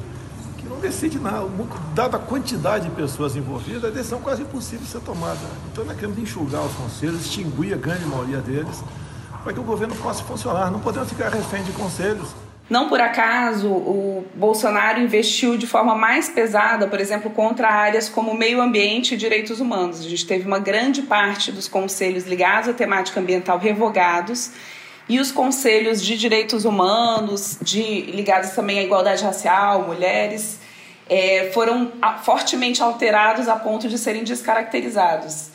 decide 0.81 1.19
nada. 1.19 1.47
Dada 1.95 2.17
a 2.17 2.21
quantidade 2.21 2.89
de 2.89 2.95
pessoas 2.95 3.37
envolvidas, 3.37 3.85
a 3.85 3.91
decisão 3.91 4.19
é 4.19 4.23
quase 4.23 4.43
impossível 4.43 4.85
de 4.85 4.91
ser 4.91 5.01
tomada. 5.01 5.39
Então 5.71 5.85
nós 5.85 5.95
queremos 5.95 6.19
enxugar 6.19 6.63
os 6.63 6.73
conselhos, 6.75 7.21
extinguir 7.27 7.75
a 7.75 7.77
grande 7.77 8.05
maioria 8.07 8.39
deles, 8.39 8.83
para 9.45 9.53
que 9.53 9.61
o 9.61 9.63
governo 9.63 9.95
possa 9.97 10.25
funcionar. 10.25 10.71
Não 10.71 10.81
podemos 10.81 11.09
ficar 11.09 11.29
refém 11.29 11.63
de 11.63 11.73
conselhos. 11.73 12.29
Não 12.69 12.89
por 12.89 13.01
acaso 13.01 13.69
o 13.69 14.25
Bolsonaro 14.33 15.01
investiu 15.01 15.59
de 15.59 15.67
forma 15.67 15.97
mais 15.97 16.29
pesada, 16.29 16.87
por 16.87 17.01
exemplo, 17.01 17.29
contra 17.31 17.69
áreas 17.69 18.09
como 18.09 18.33
meio 18.33 18.61
ambiente 18.61 19.15
e 19.15 19.17
direitos 19.17 19.59
humanos. 19.59 19.99
A 19.99 20.09
gente 20.09 20.25
teve 20.25 20.47
uma 20.47 20.61
grande 20.61 21.03
parte 21.03 21.51
dos 21.51 21.67
conselhos 21.67 22.27
ligados 22.27 22.69
à 22.69 22.73
temática 22.73 23.19
ambiental 23.19 23.59
revogados 23.59 24.53
e 25.09 25.19
os 25.19 25.33
conselhos 25.33 26.01
de 26.01 26.17
direitos 26.17 26.65
humanos, 26.65 27.59
de 27.61 28.03
ligados 28.03 28.51
também 28.51 28.79
à 28.79 28.85
igualdade 28.85 29.25
racial, 29.25 29.83
mulheres, 29.83 30.60
é, 31.11 31.51
foram 31.53 31.91
fortemente 32.23 32.81
alterados 32.81 33.49
a 33.49 33.57
ponto 33.57 33.89
de 33.89 33.99
serem 33.99 34.23
descaracterizados. 34.23 35.49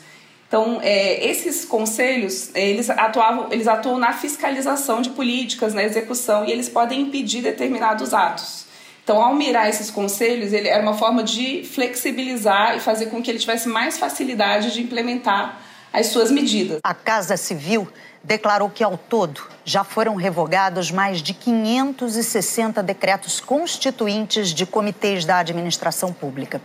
Então, 0.46 0.78
é, 0.82 1.26
esses 1.26 1.64
conselhos, 1.64 2.54
eles 2.54 2.88
atuavam, 2.90 3.48
eles 3.50 3.66
atuam 3.66 3.98
na 3.98 4.12
fiscalização 4.12 5.00
de 5.00 5.10
políticas, 5.10 5.74
na 5.74 5.82
execução, 5.82 6.44
e 6.44 6.52
eles 6.52 6.68
podem 6.68 7.00
impedir 7.00 7.42
determinados 7.42 8.14
atos. 8.14 8.66
Então, 9.02 9.20
ao 9.22 9.34
mirar 9.34 9.68
esses 9.68 9.90
conselhos, 9.90 10.52
ele 10.52 10.68
era 10.68 10.82
uma 10.82 10.94
forma 10.94 11.22
de 11.22 11.64
flexibilizar 11.64 12.76
e 12.76 12.80
fazer 12.80 13.06
com 13.06 13.22
que 13.22 13.30
ele 13.30 13.38
tivesse 13.38 13.68
mais 13.68 13.98
facilidade 13.98 14.72
de 14.72 14.82
implementar 14.82 15.60
as 15.92 16.08
suas 16.08 16.30
medidas. 16.30 16.80
A 16.84 16.92
Casa 16.92 17.36
Civil 17.36 17.88
declarou 18.26 18.68
que, 18.68 18.82
ao 18.82 18.98
todo, 18.98 19.40
já 19.64 19.84
foram 19.84 20.16
revogados 20.16 20.90
mais 20.90 21.22
de 21.22 21.32
560 21.32 22.82
decretos 22.82 23.38
constituintes 23.38 24.48
de 24.48 24.66
comitês 24.66 25.24
da 25.24 25.38
administração 25.38 26.12
pública. 26.12 26.60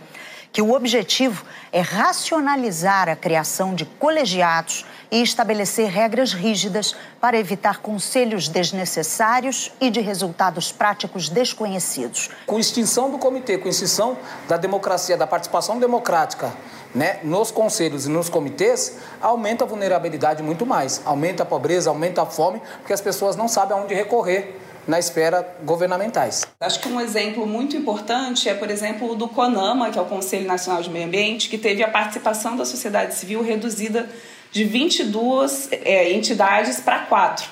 Que 0.52 0.60
o 0.60 0.72
objetivo 0.72 1.44
é 1.70 1.80
racionalizar 1.80 3.08
a 3.08 3.14
criação 3.14 3.74
de 3.76 3.84
colegiados 3.86 4.84
e 5.12 5.22
estabelecer 5.22 5.90
regras 5.90 6.32
rígidas 6.32 6.96
para 7.20 7.38
evitar 7.38 7.80
conselhos 7.80 8.48
desnecessários 8.48 9.70
e 9.78 9.90
de 9.90 10.00
resultados 10.00 10.72
práticos 10.72 11.28
desconhecidos. 11.28 12.30
Com 12.46 12.58
extinção 12.58 13.10
do 13.10 13.18
comitê, 13.18 13.58
com 13.58 13.68
extinção 13.68 14.16
da 14.48 14.56
democracia, 14.56 15.14
da 15.14 15.26
participação 15.26 15.78
democrática 15.78 16.50
né, 16.94 17.20
nos 17.22 17.50
conselhos 17.50 18.06
e 18.06 18.08
nos 18.08 18.30
comitês, 18.30 18.96
aumenta 19.20 19.64
a 19.64 19.66
vulnerabilidade 19.66 20.42
muito 20.42 20.64
mais. 20.64 21.02
Aumenta 21.04 21.42
a 21.42 21.46
pobreza, 21.46 21.90
aumenta 21.90 22.22
a 22.22 22.26
fome, 22.26 22.62
porque 22.78 22.94
as 22.94 23.00
pessoas 23.02 23.36
não 23.36 23.48
sabem 23.48 23.76
aonde 23.76 23.94
recorrer 23.94 24.58
na 24.88 24.98
esfera 24.98 25.46
governamentais. 25.62 26.46
Acho 26.58 26.80
que 26.80 26.88
um 26.88 27.00
exemplo 27.00 27.46
muito 27.46 27.76
importante 27.76 28.48
é, 28.48 28.54
por 28.54 28.70
exemplo, 28.70 29.12
o 29.12 29.14
do 29.14 29.28
CONAMA, 29.28 29.90
que 29.90 29.98
é 29.98 30.02
o 30.02 30.06
Conselho 30.06 30.46
Nacional 30.46 30.82
de 30.82 30.90
Meio 30.90 31.06
Ambiente, 31.06 31.50
que 31.50 31.58
teve 31.58 31.84
a 31.84 31.88
participação 31.88 32.56
da 32.56 32.64
sociedade 32.64 33.14
civil 33.14 33.42
reduzida 33.42 34.08
de 34.52 34.64
22 34.64 35.70
é, 35.72 36.12
entidades 36.12 36.78
para 36.78 37.00
quatro 37.00 37.50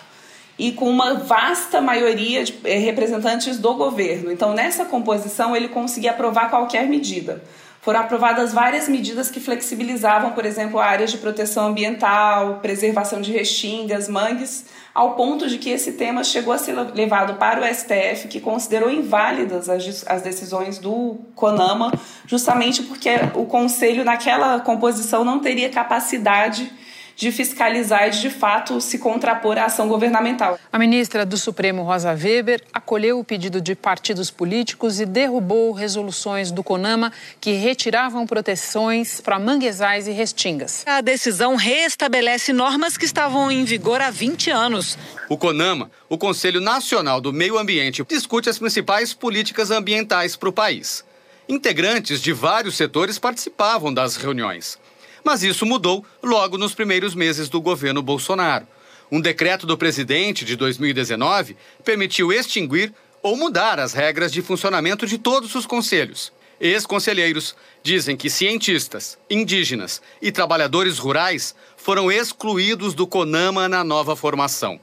e 0.58 0.72
com 0.72 0.90
uma 0.90 1.14
vasta 1.14 1.80
maioria 1.80 2.44
de 2.44 2.54
é, 2.64 2.76
representantes 2.76 3.58
do 3.58 3.74
governo. 3.74 4.30
Então, 4.30 4.52
nessa 4.52 4.84
composição, 4.84 5.56
ele 5.56 5.68
conseguia 5.68 6.10
aprovar 6.10 6.50
qualquer 6.50 6.86
medida. 6.86 7.42
Foram 7.80 8.00
aprovadas 8.00 8.52
várias 8.52 8.86
medidas 8.86 9.30
que 9.30 9.40
flexibilizavam, 9.40 10.32
por 10.32 10.44
exemplo, 10.44 10.78
áreas 10.78 11.10
de 11.10 11.16
proteção 11.16 11.68
ambiental, 11.68 12.58
preservação 12.60 13.22
de 13.22 13.32
restingas, 13.32 14.06
mangues, 14.06 14.66
ao 14.94 15.14
ponto 15.14 15.48
de 15.48 15.56
que 15.56 15.70
esse 15.70 15.92
tema 15.92 16.22
chegou 16.22 16.52
a 16.52 16.58
ser 16.58 16.74
levado 16.94 17.38
para 17.38 17.62
o 17.62 17.74
STF, 17.74 18.28
que 18.28 18.38
considerou 18.38 18.90
inválidas 18.90 19.70
as, 19.70 20.04
as 20.06 20.20
decisões 20.20 20.76
do 20.76 21.16
CONAMA, 21.34 21.90
justamente 22.26 22.82
porque 22.82 23.08
o 23.34 23.46
Conselho, 23.46 24.04
naquela 24.04 24.60
composição, 24.60 25.24
não 25.24 25.38
teria 25.38 25.70
capacidade 25.70 26.70
de 27.20 27.30
fiscalizar 27.30 28.08
e 28.08 28.10
de, 28.10 28.22
de 28.22 28.30
fato 28.30 28.80
se 28.80 28.98
contrapor 28.98 29.58
à 29.58 29.66
ação 29.66 29.86
governamental. 29.86 30.58
A 30.72 30.78
ministra 30.78 31.26
do 31.26 31.36
Supremo, 31.36 31.82
Rosa 31.82 32.12
Weber, 32.12 32.62
acolheu 32.72 33.18
o 33.18 33.24
pedido 33.24 33.60
de 33.60 33.74
partidos 33.74 34.30
políticos 34.30 34.98
e 34.98 35.04
derrubou 35.04 35.72
resoluções 35.72 36.50
do 36.50 36.64
CONAMA 36.64 37.12
que 37.38 37.52
retiravam 37.52 38.26
proteções 38.26 39.20
para 39.20 39.38
manguezais 39.38 40.08
e 40.08 40.12
restingas. 40.12 40.82
A 40.86 41.02
decisão 41.02 41.56
restabelece 41.56 42.54
normas 42.54 42.96
que 42.96 43.04
estavam 43.04 43.52
em 43.52 43.64
vigor 43.64 44.00
há 44.00 44.10
20 44.10 44.50
anos. 44.50 44.96
O 45.28 45.36
CONAMA, 45.36 45.90
o 46.08 46.16
Conselho 46.16 46.58
Nacional 46.58 47.20
do 47.20 47.34
Meio 47.34 47.58
Ambiente, 47.58 48.02
discute 48.08 48.48
as 48.48 48.58
principais 48.58 49.12
políticas 49.12 49.70
ambientais 49.70 50.36
para 50.36 50.48
o 50.48 50.52
país. 50.52 51.04
Integrantes 51.46 52.22
de 52.22 52.32
vários 52.32 52.78
setores 52.78 53.18
participavam 53.18 53.92
das 53.92 54.16
reuniões. 54.16 54.78
Mas 55.24 55.42
isso 55.42 55.66
mudou 55.66 56.04
logo 56.22 56.56
nos 56.58 56.74
primeiros 56.74 57.14
meses 57.14 57.48
do 57.48 57.60
governo 57.60 58.02
Bolsonaro. 58.02 58.66
Um 59.10 59.20
decreto 59.20 59.66
do 59.66 59.76
presidente 59.76 60.44
de 60.44 60.56
2019 60.56 61.56
permitiu 61.84 62.32
extinguir 62.32 62.92
ou 63.22 63.36
mudar 63.36 63.78
as 63.78 63.92
regras 63.92 64.32
de 64.32 64.40
funcionamento 64.40 65.06
de 65.06 65.18
todos 65.18 65.54
os 65.54 65.66
conselhos. 65.66 66.32
Ex-conselheiros 66.60 67.56
dizem 67.82 68.16
que 68.16 68.28
cientistas, 68.28 69.18
indígenas 69.28 70.00
e 70.20 70.30
trabalhadores 70.30 70.98
rurais 70.98 71.54
foram 71.76 72.12
excluídos 72.12 72.94
do 72.94 73.06
CONAMA 73.06 73.68
na 73.68 73.82
nova 73.82 74.14
formação 74.14 74.80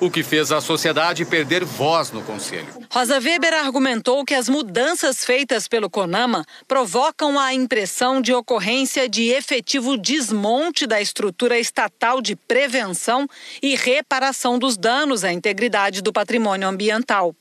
o 0.00 0.10
que 0.10 0.22
fez 0.22 0.52
a 0.52 0.60
sociedade 0.60 1.24
perder 1.24 1.64
voz 1.64 2.10
no 2.10 2.22
Conselho. 2.22 2.66
Rosa 2.90 3.18
Weber 3.18 3.54
argumentou 3.54 4.24
que 4.24 4.34
as 4.34 4.48
mudanças 4.48 5.24
feitas 5.24 5.66
pelo 5.66 5.88
CONAMA 5.88 6.44
provocam 6.68 7.38
a 7.38 7.54
impressão 7.54 8.20
de 8.20 8.32
ocorrência 8.32 9.08
de 9.08 9.30
efetivo 9.30 9.96
desmonte 9.96 10.86
da 10.86 11.00
estrutura 11.00 11.58
estatal 11.58 12.20
de 12.20 12.36
prevenção 12.36 13.26
e 13.62 13.74
reparação 13.74 14.58
dos 14.58 14.76
danos 14.76 15.24
à 15.24 15.32
integridade 15.32 16.02
do 16.02 16.12
patrimônio 16.12 16.68
ambiental. 16.68 17.34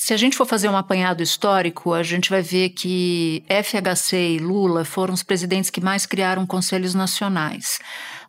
Se 0.00 0.14
a 0.14 0.16
gente 0.16 0.34
for 0.34 0.46
fazer 0.46 0.66
um 0.70 0.78
apanhado 0.78 1.22
histórico, 1.22 1.92
a 1.92 2.02
gente 2.02 2.30
vai 2.30 2.40
ver 2.40 2.70
que 2.70 3.44
FHC 3.50 4.16
e 4.16 4.38
Lula 4.38 4.82
foram 4.82 5.12
os 5.12 5.22
presidentes 5.22 5.68
que 5.68 5.78
mais 5.78 6.06
criaram 6.06 6.46
conselhos 6.46 6.94
nacionais. 6.94 7.78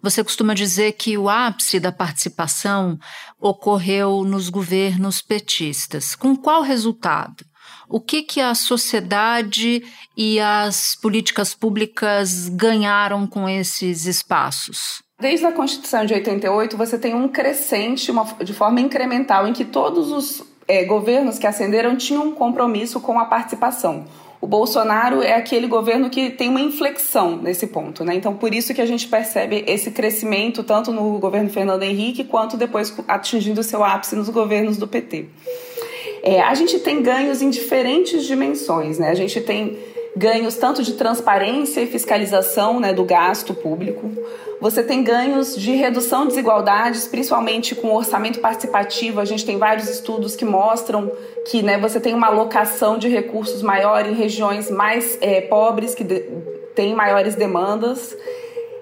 Você 0.02 0.24
costuma 0.24 0.54
dizer 0.54 0.94
que 0.94 1.18
o 1.18 1.30
ápice 1.30 1.80
da 1.80 1.92
participação 1.92 2.98
ocorreu 3.40 4.24
nos 4.24 4.50
governos 4.50 5.22
petistas. 5.22 6.16
Com 6.16 6.36
qual 6.36 6.64
resultado? 6.64 7.46
O 7.88 8.00
que, 8.00 8.24
que 8.24 8.42
a 8.42 8.56
sociedade 8.56 9.84
e 10.18 10.40
as 10.40 10.96
políticas 10.96 11.54
públicas 11.54 12.50
ganharam 12.50 13.28
com 13.28 13.48
esses 13.48 14.06
espaços? 14.06 15.04
Desde 15.20 15.46
a 15.46 15.52
Constituição 15.52 16.06
de 16.06 16.14
88, 16.14 16.76
você 16.76 16.98
tem 16.98 17.14
um 17.14 17.28
crescente 17.28 18.10
uma, 18.10 18.24
de 18.44 18.54
forma 18.54 18.82
incremental 18.82 19.48
em 19.48 19.54
que 19.54 19.66
todos 19.66 20.12
os 20.12 20.44
é, 20.68 20.84
governos 20.86 21.38
que 21.38 21.46
ascenderam 21.46 21.96
tinham 21.96 22.30
um 22.30 22.32
compromisso 22.32 23.00
com 23.00 23.20
a 23.20 23.26
participação. 23.26 24.08
O 24.42 24.48
Bolsonaro 24.48 25.22
é 25.22 25.36
aquele 25.36 25.68
governo 25.68 26.10
que 26.10 26.32
tem 26.32 26.50
uma 26.50 26.60
inflexão 26.60 27.38
nesse 27.38 27.68
ponto, 27.68 28.04
né? 28.04 28.16
Então, 28.16 28.34
por 28.34 28.56
isso 28.56 28.74
que 28.74 28.82
a 28.82 28.86
gente 28.88 29.08
percebe 29.08 29.64
esse 29.68 29.92
crescimento 29.92 30.64
tanto 30.64 30.92
no 30.92 31.20
governo 31.20 31.48
Fernando 31.48 31.84
Henrique 31.84 32.24
quanto 32.24 32.58
depois 32.58 32.92
atingindo 33.08 33.62
seu 33.62 33.84
ápice 33.84 34.16
nos 34.16 34.30
governos 34.30 34.78
do 34.78 34.88
PT. 34.88 35.28
É, 36.24 36.42
a 36.42 36.56
gente 36.56 36.80
tem 36.80 37.04
ganhos 37.04 37.42
em 37.44 37.52
diferentes 37.52 38.26
dimensões, 38.26 38.98
né? 38.98 39.10
A 39.10 39.16
gente 39.16 39.40
tem 39.42 39.78
ganhos 40.15 40.56
tanto 40.56 40.84
de 40.84 40.93
transparência 40.93 41.82
e 41.82 41.88
fiscalização 41.88 42.80
né, 42.80 42.93
do 42.93 43.04
gasto 43.04 43.54
público. 43.54 44.12
Você 44.60 44.84
tem 44.84 45.04
ganhos 45.04 45.56
de 45.56 45.71
redução 45.71 46.21
de 46.21 46.30
desigualdades, 46.30 47.08
principalmente 47.08 47.74
com 47.74 47.95
orçamento 47.95 48.39
participativo. 48.39 49.19
A 49.19 49.26
gente 49.26 49.45
tem 49.45 49.58
vários 49.58 49.89
estudos 49.89 50.36
que 50.36 50.45
mostram 50.45 51.12
que 51.50 51.63
né, 51.63 51.78
você 51.78 52.00
tem 52.00 52.13
uma 52.13 52.28
alocação 52.28 52.97
de 52.97 53.08
recursos 53.08 53.62
maior 53.63 54.06
em 54.06 54.13
regiões 54.13 54.69
mais 54.69 55.17
é, 55.21 55.41
pobres, 55.41 55.95
que 55.95 56.04
têm 56.76 56.93
maiores 56.93 57.36
demandas. 57.36 58.15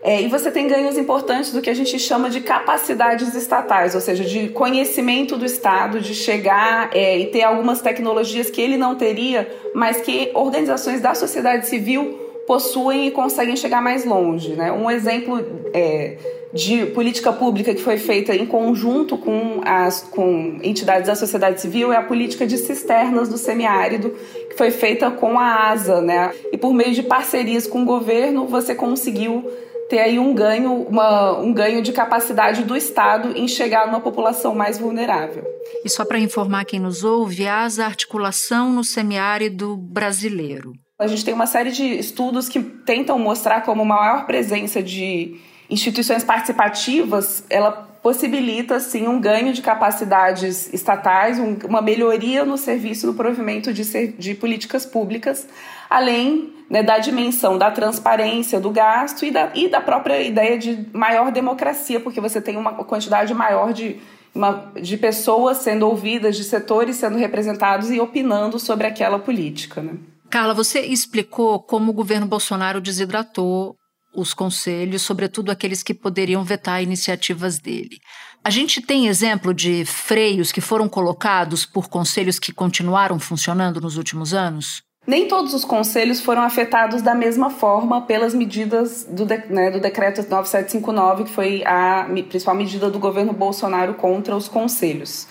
É, 0.01 0.21
e 0.21 0.27
você 0.27 0.49
tem 0.49 0.67
ganhos 0.67 0.97
importantes 0.97 1.51
do 1.51 1.61
que 1.61 1.69
a 1.69 1.73
gente 1.73 1.99
chama 1.99 2.29
de 2.29 2.39
capacidades 2.39 3.35
estatais, 3.35 3.95
ou 3.95 4.01
seja, 4.01 4.23
de 4.23 4.49
conhecimento 4.49 5.35
do 5.35 5.45
Estado, 5.45 5.99
de 5.99 6.15
chegar 6.15 6.89
é, 6.93 7.17
e 7.17 7.25
ter 7.27 7.43
algumas 7.43 7.81
tecnologias 7.81 8.49
que 8.49 8.61
ele 8.61 8.77
não 8.77 8.95
teria, 8.95 9.49
mas 9.75 9.99
que 10.01 10.31
organizações 10.33 11.01
da 11.01 11.13
sociedade 11.13 11.67
civil 11.67 12.27
possuem 12.47 13.07
e 13.07 13.11
conseguem 13.11 13.55
chegar 13.55 13.81
mais 13.81 14.05
longe. 14.05 14.53
Né? 14.53 14.71
Um 14.71 14.89
exemplo 14.89 15.39
é, 15.73 16.17
de 16.51 16.85
política 16.87 17.31
pública 17.31 17.75
que 17.75 17.81
foi 17.81 17.97
feita 17.97 18.35
em 18.35 18.45
conjunto 18.45 19.17
com, 19.17 19.61
as, 19.63 20.01
com 20.01 20.57
entidades 20.63 21.07
da 21.07 21.15
sociedade 21.15 21.61
civil 21.61 21.93
é 21.93 21.97
a 21.97 22.01
política 22.01 22.47
de 22.47 22.57
cisternas 22.57 23.29
do 23.29 23.37
semiárido, 23.37 24.15
que 24.49 24.55
foi 24.57 24.71
feita 24.71 25.11
com 25.11 25.37
a 25.37 25.69
ASA. 25.69 26.01
Né? 26.01 26.31
E 26.51 26.57
por 26.57 26.73
meio 26.73 26.91
de 26.93 27.03
parcerias 27.03 27.67
com 27.67 27.83
o 27.83 27.85
governo, 27.85 28.47
você 28.47 28.73
conseguiu 28.73 29.45
ter 29.89 29.99
aí 29.99 30.19
um 30.19 30.33
ganho, 30.33 30.83
uma, 30.83 31.37
um 31.39 31.51
ganho 31.51 31.81
de 31.81 31.91
capacidade 31.91 32.63
do 32.63 32.77
Estado 32.77 33.35
em 33.35 33.47
chegar 33.47 33.87
numa 33.87 33.99
população 33.99 34.53
mais 34.53 34.77
vulnerável. 34.77 35.43
E 35.83 35.89
só 35.89 36.05
para 36.05 36.19
informar 36.19 36.63
quem 36.65 36.79
nos 36.79 37.03
ouve, 37.03 37.47
asa 37.47 37.85
articulação 37.85 38.71
no 38.71 38.83
semiárido 38.83 39.75
brasileiro. 39.75 40.73
A 40.99 41.07
gente 41.07 41.25
tem 41.25 41.33
uma 41.33 41.47
série 41.47 41.71
de 41.71 41.83
estudos 41.83 42.47
que 42.47 42.61
tentam 42.61 43.17
mostrar 43.17 43.61
como 43.61 43.83
maior 43.83 44.25
presença 44.25 44.83
de 44.83 45.39
instituições 45.69 46.23
participativas, 46.23 47.43
ela 47.49 47.88
possibilita 48.01 48.79
sim 48.79 49.07
um 49.07 49.19
ganho 49.19 49.53
de 49.53 49.61
capacidades 49.61 50.73
estatais, 50.73 51.37
um, 51.39 51.57
uma 51.65 51.81
melhoria 51.81 52.45
no 52.45 52.57
serviço 52.57 53.07
do 53.07 53.13
provimento 53.13 53.73
de, 53.73 53.83
ser, 53.83 54.15
de 54.17 54.33
políticas 54.33 54.85
públicas, 54.85 55.47
além 55.89 56.53
né, 56.69 56.83
da 56.83 56.97
dimensão 56.99 57.57
da 57.57 57.71
transparência 57.71 58.59
do 58.59 58.69
gasto 58.69 59.25
e 59.25 59.31
da, 59.31 59.51
e 59.53 59.67
da 59.67 59.81
própria 59.81 60.21
ideia 60.21 60.57
de 60.57 60.87
maior 60.93 61.31
democracia, 61.31 61.99
porque 61.99 62.21
você 62.21 62.41
tem 62.41 62.55
uma 62.55 62.73
quantidade 62.83 63.33
maior 63.33 63.73
de, 63.73 63.99
uma, 64.33 64.71
de 64.81 64.95
pessoas 64.95 65.57
sendo 65.57 65.87
ouvidas, 65.87 66.37
de 66.37 66.43
setores 66.43 66.95
sendo 66.95 67.17
representados 67.17 67.91
e 67.91 67.99
opinando 67.99 68.59
sobre 68.59 68.87
aquela 68.87 69.19
política. 69.19 69.81
Né? 69.81 69.93
Carla, 70.29 70.53
você 70.53 70.81
explicou 70.81 71.59
como 71.59 71.91
o 71.91 71.95
governo 71.95 72.27
Bolsonaro 72.27 72.79
desidratou 72.79 73.75
os 74.19 74.33
conselhos, 74.33 75.01
sobretudo 75.01 75.51
aqueles 75.51 75.81
que 75.81 75.93
poderiam 75.93 76.43
vetar 76.43 76.83
iniciativas 76.83 77.59
dele. 77.59 77.97
A 78.43 78.49
gente 78.49 78.81
tem 78.81 79.07
exemplo 79.07 79.53
de 79.53 79.83
freios 79.85 80.51
que 80.51 80.61
foram 80.61 80.87
colocados 80.87 81.65
por 81.65 81.89
conselhos 81.89 82.39
que 82.39 82.53
continuaram 82.53 83.19
funcionando 83.19 83.81
nos 83.81 83.97
últimos 83.97 84.33
anos? 84.33 84.81
Nem 85.05 85.27
todos 85.27 85.53
os 85.53 85.65
conselhos 85.65 86.21
foram 86.21 86.43
afetados 86.43 87.01
da 87.01 87.15
mesma 87.15 87.49
forma 87.49 88.01
pelas 88.01 88.33
medidas 88.33 89.05
do, 89.05 89.25
de, 89.25 89.37
né, 89.49 89.71
do 89.71 89.79
decreto 89.79 90.17
9759, 90.17 91.23
que 91.23 91.31
foi 91.31 91.63
a 91.65 92.07
principal 92.27 92.53
medida 92.53 92.89
do 92.89 92.99
governo 92.99 93.33
Bolsonaro 93.33 93.95
contra 93.95 94.35
os 94.35 94.47
conselhos. 94.47 95.27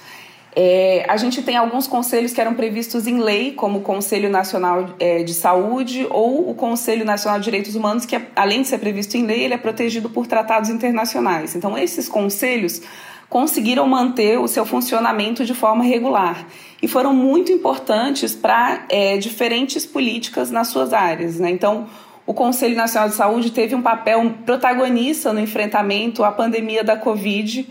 É, 0.60 1.06
a 1.08 1.16
gente 1.16 1.40
tem 1.40 1.56
alguns 1.56 1.86
conselhos 1.86 2.32
que 2.32 2.40
eram 2.40 2.52
previstos 2.52 3.06
em 3.06 3.20
lei, 3.20 3.52
como 3.52 3.78
o 3.78 3.80
Conselho 3.80 4.28
Nacional 4.28 4.90
é, 4.98 5.22
de 5.22 5.32
Saúde 5.32 6.04
ou 6.10 6.50
o 6.50 6.54
Conselho 6.54 7.04
Nacional 7.04 7.38
de 7.38 7.44
Direitos 7.44 7.76
Humanos, 7.76 8.04
que, 8.04 8.20
além 8.34 8.62
de 8.62 8.66
ser 8.66 8.78
previsto 8.78 9.16
em 9.16 9.24
lei, 9.24 9.44
ele 9.44 9.54
é 9.54 9.56
protegido 9.56 10.10
por 10.10 10.26
tratados 10.26 10.68
internacionais. 10.68 11.54
Então, 11.54 11.78
esses 11.78 12.08
conselhos 12.08 12.82
conseguiram 13.28 13.86
manter 13.86 14.36
o 14.40 14.48
seu 14.48 14.66
funcionamento 14.66 15.44
de 15.44 15.54
forma 15.54 15.84
regular 15.84 16.44
e 16.82 16.88
foram 16.88 17.14
muito 17.14 17.52
importantes 17.52 18.34
para 18.34 18.84
é, 18.88 19.16
diferentes 19.16 19.86
políticas 19.86 20.50
nas 20.50 20.66
suas 20.66 20.92
áreas. 20.92 21.38
Né? 21.38 21.50
Então, 21.52 21.86
o 22.26 22.34
Conselho 22.34 22.74
Nacional 22.74 23.08
de 23.08 23.14
Saúde 23.14 23.52
teve 23.52 23.76
um 23.76 23.82
papel 23.82 24.34
protagonista 24.44 25.32
no 25.32 25.38
enfrentamento 25.38 26.24
à 26.24 26.32
pandemia 26.32 26.82
da 26.82 26.96
Covid, 26.96 27.64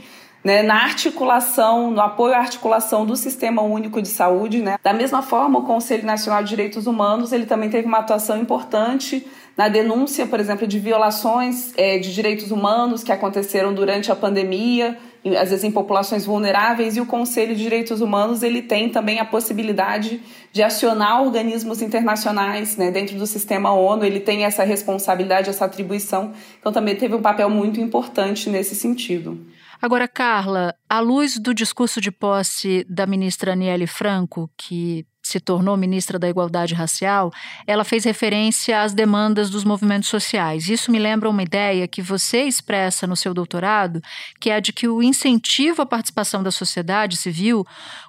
né, 0.48 0.64
na 0.64 0.76
articulação, 0.76 1.92
no 1.92 2.00
apoio 2.00 2.34
à 2.34 2.38
articulação 2.38 3.06
do 3.06 3.18
Sistema 3.18 3.62
Único 3.62 4.02
de 4.02 4.08
Saúde. 4.08 4.62
Né. 4.62 4.80
Da 4.82 4.94
mesma 4.94 5.22
forma, 5.22 5.60
o 5.60 5.64
Conselho 5.64 6.06
Nacional 6.06 6.42
de 6.42 6.48
Direitos 6.48 6.88
Humanos 6.88 7.34
ele 7.34 7.46
também 7.46 7.70
teve 7.70 7.86
uma 7.86 7.98
atuação 7.98 8.40
importante 8.40 9.28
na 9.58 9.68
denúncia, 9.68 10.26
por 10.26 10.40
exemplo, 10.40 10.66
de 10.66 10.80
violações 10.80 11.74
é, 11.76 11.98
de 11.98 12.14
direitos 12.14 12.50
humanos 12.50 13.04
que 13.04 13.12
aconteceram 13.12 13.74
durante 13.74 14.10
a 14.10 14.16
pandemia, 14.16 14.98
às 15.38 15.50
vezes 15.50 15.66
em 15.66 15.72
populações 15.72 16.26
vulneráveis, 16.26 16.96
e 16.96 17.02
o 17.02 17.06
Conselho 17.06 17.54
de 17.54 17.64
Direitos 17.64 18.00
Humanos 18.00 18.42
ele 18.42 18.62
tem 18.62 18.88
também 18.88 19.20
a 19.20 19.26
possibilidade 19.26 20.22
de 20.54 20.64
acionar 20.64 21.24
organismos 21.24 21.82
internacionais 21.82 22.78
né, 22.78 22.90
dentro 22.90 23.18
do 23.18 23.28
sistema 23.28 23.74
ONU, 23.74 24.06
ele 24.06 24.22
tem 24.22 24.46
essa 24.46 24.64
responsabilidade, 24.64 25.50
essa 25.50 25.66
atribuição, 25.66 26.32
então 26.58 26.72
também 26.72 26.96
teve 26.96 27.16
um 27.16 27.22
papel 27.22 27.50
muito 27.50 27.82
importante 27.82 28.50
nesse 28.50 28.76
sentido. 28.76 29.38
Agora, 29.82 30.08
Carla, 30.08 30.74
à 30.90 31.00
luz 31.00 31.38
do 31.38 31.54
discurso 31.54 32.02
de 32.02 32.12
posse 32.12 32.86
da 32.90 33.06
ministra 33.06 33.54
Aniele 33.54 33.86
Franco, 33.86 34.50
que 34.58 35.06
se 35.28 35.40
tornou 35.40 35.76
ministra 35.76 36.18
da 36.18 36.30
Igualdade 36.30 36.74
Racial, 36.74 37.32
ela 37.66 37.84
fez 37.84 38.06
referência 38.06 38.82
às 38.82 38.94
demandas 38.94 39.50
dos 39.50 39.64
movimentos 39.66 40.08
sociais. 40.08 40.70
Isso 40.70 40.90
me 40.90 40.98
lembra 40.98 41.30
uma 41.30 41.44
ideia 41.44 41.88
que 41.88 42.02
você 42.02 42.44
expressa 42.44 43.06
no 43.06 43.16
seu 43.16 43.34
doutorado, 43.34 44.02
que 44.40 44.50
é 44.50 44.56
a 44.56 44.60
de 44.60 44.72
que 44.72 44.88
o 44.88 45.04
incentivo 45.04 45.82
à 45.82 45.86
participação 45.86 46.42
da 46.42 46.52
sociedade 46.52 47.18
civil 47.18 47.66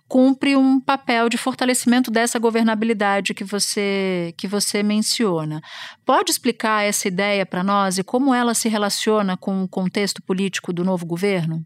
cumpre 0.09 0.57
um 0.57 0.81
papel 0.81 1.29
de 1.29 1.37
fortalecimento 1.37 2.11
dessa 2.11 2.39
governabilidade 2.39 3.35
que 3.35 3.45
você 3.45 4.33
que 4.37 4.49
você 4.49 4.83
menciona. 4.83 5.61
Pode 6.07 6.31
explicar 6.31 6.85
essa 6.85 7.07
ideia 7.07 7.45
para 7.45 7.63
nós 7.63 7.99
e 7.99 8.05
como 8.05 8.35
ela 8.35 8.55
se 8.55 8.69
relaciona 8.69 9.37
com 9.37 9.63
o 9.63 9.69
contexto 9.69 10.23
político 10.23 10.73
do 10.73 10.85
novo 10.85 11.05
governo? 11.05 11.63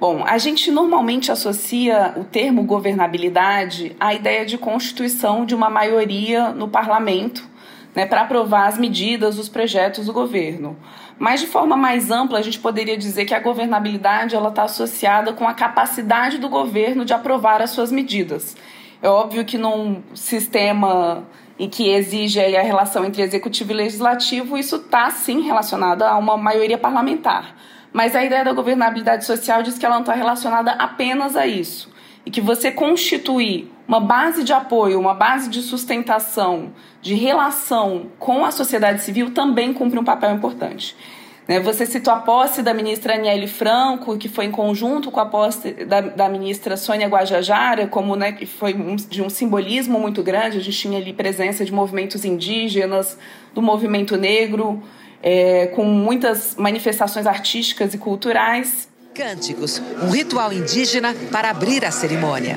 Bom, 0.00 0.24
a 0.26 0.36
gente 0.36 0.70
normalmente 0.70 1.30
associa 1.30 2.14
o 2.16 2.24
termo 2.24 2.64
governabilidade 2.64 3.94
à 4.00 4.12
ideia 4.12 4.44
de 4.44 4.58
constituição 4.58 5.44
de 5.44 5.54
uma 5.54 5.70
maioria 5.70 6.50
no 6.50 6.66
parlamento 6.66 7.48
né, 7.94 8.06
para 8.06 8.22
aprovar 8.22 8.66
as 8.66 8.78
medidas, 8.78 9.38
os 9.38 9.48
projetos 9.48 10.06
do 10.06 10.12
governo. 10.12 10.76
Mas 11.18 11.40
de 11.40 11.46
forma 11.46 11.76
mais 11.76 12.10
ampla, 12.10 12.38
a 12.38 12.42
gente 12.42 12.58
poderia 12.58 12.96
dizer 12.96 13.24
que 13.24 13.34
a 13.34 13.40
governabilidade 13.40 14.34
ela 14.34 14.48
está 14.48 14.64
associada 14.64 15.32
com 15.32 15.46
a 15.46 15.54
capacidade 15.54 16.38
do 16.38 16.48
governo 16.48 17.04
de 17.04 17.12
aprovar 17.12 17.62
as 17.62 17.70
suas 17.70 17.92
medidas. 17.92 18.56
É 19.00 19.08
óbvio 19.08 19.44
que 19.44 19.58
num 19.58 20.02
sistema 20.14 21.24
em 21.58 21.68
que 21.68 21.90
exige 21.90 22.40
a 22.40 22.62
relação 22.62 23.04
entre 23.04 23.22
executivo 23.22 23.72
e 23.72 23.74
legislativo, 23.74 24.56
isso 24.56 24.76
está 24.76 25.10
sim 25.10 25.42
relacionado 25.42 26.02
a 26.02 26.16
uma 26.16 26.36
maioria 26.36 26.78
parlamentar. 26.78 27.54
Mas 27.92 28.16
a 28.16 28.24
ideia 28.24 28.44
da 28.44 28.52
governabilidade 28.52 29.24
social 29.24 29.62
diz 29.62 29.78
que 29.78 29.84
ela 29.84 29.96
não 29.96 30.02
está 30.02 30.14
relacionada 30.14 30.72
apenas 30.72 31.36
a 31.36 31.46
isso. 31.46 31.91
E 32.24 32.30
que 32.30 32.40
você 32.40 32.70
constituir 32.70 33.70
uma 33.86 34.00
base 34.00 34.44
de 34.44 34.52
apoio, 34.52 34.98
uma 34.98 35.14
base 35.14 35.50
de 35.50 35.60
sustentação, 35.60 36.72
de 37.00 37.14
relação 37.14 38.06
com 38.18 38.44
a 38.44 38.50
sociedade 38.50 39.02
civil 39.02 39.32
também 39.32 39.72
cumpre 39.72 39.98
um 39.98 40.04
papel 40.04 40.34
importante. 40.34 40.96
Né, 41.48 41.58
você 41.58 41.84
citou 41.84 42.14
a 42.14 42.18
posse 42.18 42.62
da 42.62 42.72
ministra 42.72 43.14
Aniele 43.14 43.48
Franco, 43.48 44.16
que 44.16 44.28
foi 44.28 44.44
em 44.44 44.50
conjunto 44.52 45.10
com 45.10 45.18
a 45.18 45.26
posse 45.26 45.72
da, 45.84 46.00
da 46.00 46.28
ministra 46.28 46.76
Sônia 46.76 47.08
Guajajara, 47.08 47.88
como 47.88 48.14
né, 48.14 48.38
foi 48.46 48.74
um, 48.74 48.94
de 48.94 49.20
um 49.20 49.28
simbolismo 49.28 49.98
muito 49.98 50.22
grande. 50.22 50.58
A 50.58 50.60
gente 50.60 50.78
tinha 50.78 50.98
ali 50.98 51.12
presença 51.12 51.64
de 51.64 51.72
movimentos 51.72 52.24
indígenas, 52.24 53.18
do 53.52 53.60
movimento 53.60 54.16
negro, 54.16 54.80
é, 55.20 55.66
com 55.68 55.84
muitas 55.84 56.54
manifestações 56.54 57.26
artísticas 57.26 57.92
e 57.92 57.98
culturais. 57.98 58.88
Cânticos, 59.14 59.80
um 60.02 60.10
ritual 60.10 60.52
indígena 60.52 61.14
para 61.30 61.50
abrir 61.50 61.84
a 61.84 61.90
cerimônia. 61.90 62.56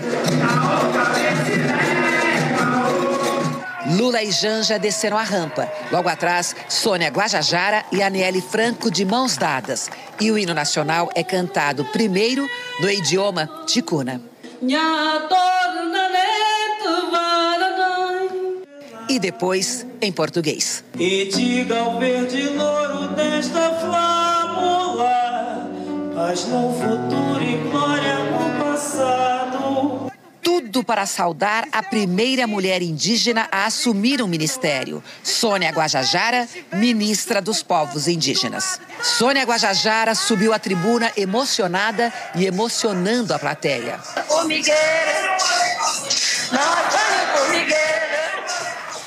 Lula 3.97 4.23
e 4.23 4.31
Janja 4.31 4.79
desceram 4.79 5.17
a 5.17 5.23
rampa. 5.23 5.69
Logo 5.91 6.09
atrás, 6.09 6.55
Sônia 6.67 7.09
Guajajara 7.09 7.85
e 7.91 8.01
Aniele 8.01 8.41
Franco 8.41 8.89
de 8.89 9.05
mãos 9.05 9.37
dadas. 9.37 9.89
E 10.19 10.31
o 10.31 10.37
hino 10.37 10.53
nacional 10.53 11.09
é 11.13 11.23
cantado 11.23 11.85
primeiro 11.85 12.47
no 12.79 12.89
idioma 12.89 13.49
ticuna 13.67 14.21
e 19.09 19.19
depois 19.19 19.85
em 20.01 20.11
português. 20.11 20.83
E 20.97 21.25
diga 21.25 21.79
ao 21.79 21.99
verde 21.99 22.49
louro 22.49 23.07
desta 23.15 23.71
flâmula, 23.79 24.04
paz 26.25 26.45
no 26.45 26.73
futuro 26.73 27.43
e 27.43 27.57
glória 27.69 28.15
no 28.15 28.63
passado. 28.63 30.11
Tudo 30.41 30.83
para 30.83 31.05
saudar 31.05 31.67
a 31.71 31.83
primeira 31.83 32.47
mulher 32.47 32.81
indígena 32.81 33.47
a 33.51 33.65
assumir 33.65 34.23
um 34.23 34.27
ministério, 34.27 35.03
Sônia 35.23 35.69
Guajajara, 35.69 36.47
ministra 36.73 37.39
dos 37.41 37.61
povos 37.61 38.07
indígenas. 38.07 38.81
Sônia 39.03 39.43
Guajajara 39.43 40.15
subiu 40.15 40.51
à 40.51 40.57
tribuna 40.57 41.11
emocionada 41.15 42.11
e 42.33 42.45
emocionando 42.47 43.31
a 43.31 43.37
plateia. 43.37 43.99
Formigueira, 44.27 45.37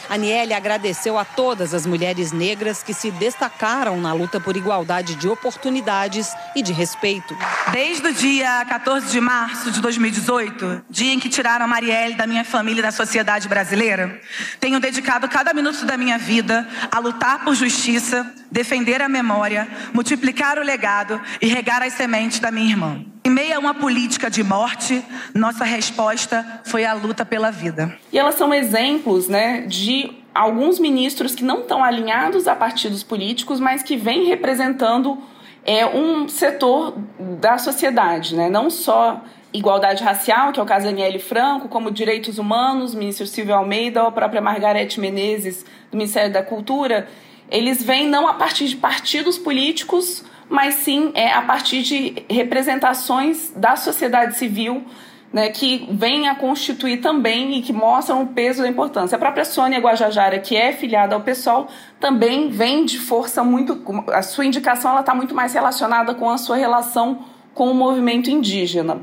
Aniele 0.09 0.55
agradeceu 0.55 1.19
a 1.19 1.25
todas 1.25 1.75
as 1.75 1.85
mulheres 1.85 2.33
negras 2.33 2.83
que 2.83 2.95
se 2.95 3.11
destacaram 3.11 4.01
na 4.01 4.13
luta 4.13 4.41
por 4.41 4.57
igualdade 4.57 5.15
de 5.15 5.29
oportunidades 5.29 6.33
e 6.57 6.63
de 6.63 6.73
respeito. 6.73 7.37
Desde 7.73 8.09
o 8.09 8.15
dia 8.15 8.65
14 8.67 9.11
de 9.11 9.21
março 9.21 9.71
de 9.71 9.81
2018, 9.81 10.85
dia 10.89 11.13
em 11.13 11.21
que 11.21 11.29
tiraram 11.29 11.67
a 11.67 11.69
Marielle 11.69 12.15
da 12.15 12.27
minha 12.27 12.45
família 12.45 12.81
e 12.81 12.83
da 12.83 12.91
sociedade 12.93 13.49
brasileira, 13.49 14.21
tenho 14.59 14.81
dedicado 14.81 15.29
cada 15.29 15.53
minuto 15.53 15.85
da 15.85 15.97
minha 15.97 16.17
vida 16.17 16.67
a 16.91 16.99
lutar 16.99 17.45
por 17.45 17.55
justiça, 17.55 18.27
defender 18.51 19.03
a 19.03 19.09
memória, 19.09 19.69
multiplicar 19.93 20.59
o 20.59 20.63
legado 20.63 21.21
e 21.41 21.47
regar 21.47 21.83
as 21.83 21.93
sementes 21.93 22.39
da 22.39 22.51
minha 22.51 22.71
irmã. 22.71 23.05
Em 23.29 23.31
meio 23.31 23.57
a 23.57 23.59
uma 23.59 23.75
política 23.75 24.31
de 24.31 24.43
morte, 24.43 25.05
nossa 25.35 25.63
resposta 25.63 26.63
foi 26.65 26.87
a 26.87 26.95
luta 26.95 27.27
pela 27.27 27.51
vida. 27.51 27.95
E 28.11 28.19
elas 28.19 28.37
são 28.37 28.55
exemplos 28.55 29.29
né, 29.29 29.67
de 29.67 30.11
alguns 30.35 30.79
ministros 30.79 31.35
que 31.35 31.45
não 31.45 31.61
estão 31.61 31.85
alinhados 31.85 32.49
a 32.49 32.57
partidos 32.57 33.03
políticos, 33.03 33.61
mas 33.61 33.83
que 33.83 33.99
vêm 33.99 34.25
representando 34.25 35.19
é, 35.63 35.85
um 35.85 36.27
setor 36.27 36.95
da 37.39 37.59
sociedade, 37.59 38.35
né? 38.35 38.49
não 38.49 38.71
só 38.71 39.23
igualdade 39.53 40.03
racial, 40.03 40.51
que 40.51 40.59
é 40.59 40.63
o 40.63 40.67
caso 40.67 40.91
da 40.91 41.19
Franco, 41.19 41.69
como 41.69 41.91
direitos 41.91 42.39
humanos, 42.39 42.95
ministro 42.95 43.27
Silvio 43.27 43.55
Almeida, 43.55 44.01
ou 44.01 44.09
a 44.09 44.13
própria 44.13 44.41
Margarete 44.41 44.99
Menezes, 44.99 45.67
do 45.91 45.99
Ministério 45.99 46.33
da 46.33 46.43
Cultura, 46.43 47.07
eles 47.51 47.83
vêm 47.83 48.09
não 48.09 48.27
a 48.27 48.33
partir 48.33 48.69
de 48.69 48.77
partidos 48.77 49.37
políticos, 49.37 50.25
mas 50.49 50.77
sim 50.77 51.11
é 51.15 51.33
a 51.33 51.43
partir 51.43 51.83
de 51.83 52.23
representações 52.31 53.53
da 53.55 53.77
sociedade 53.77 54.37
civil 54.37 54.85
né, 55.33 55.51
que 55.51 55.87
vêm 55.91 56.29
a 56.29 56.35
constituir 56.35 56.99
também 56.99 57.59
e 57.59 57.63
que 57.63 57.73
mostram 57.73 58.23
o 58.23 58.27
peso 58.29 58.63
da 58.63 58.69
importância. 58.69 59.17
A 59.17 59.19
própria 59.19 59.45
Sônia 59.45 59.79
Guajajara, 59.79 60.39
que 60.39 60.57
é 60.57 60.73
filiada 60.73 61.15
ao 61.15 61.21
PSOL, 61.21 61.69
também 62.01 62.49
vem 62.49 62.85
de 62.85 62.99
força 62.99 63.45
muito. 63.45 63.83
A 64.13 64.23
sua 64.23 64.47
indicação 64.47 64.99
está 64.99 65.15
muito 65.15 65.35
mais 65.35 65.53
relacionada 65.53 66.15
com 66.15 66.31
a 66.31 66.39
sua 66.39 66.57
relação 66.57 67.25
com 67.55 67.71
o 67.71 67.75
movimento 67.75 68.31
indígena. 68.31 69.03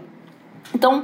Então, 0.73 1.03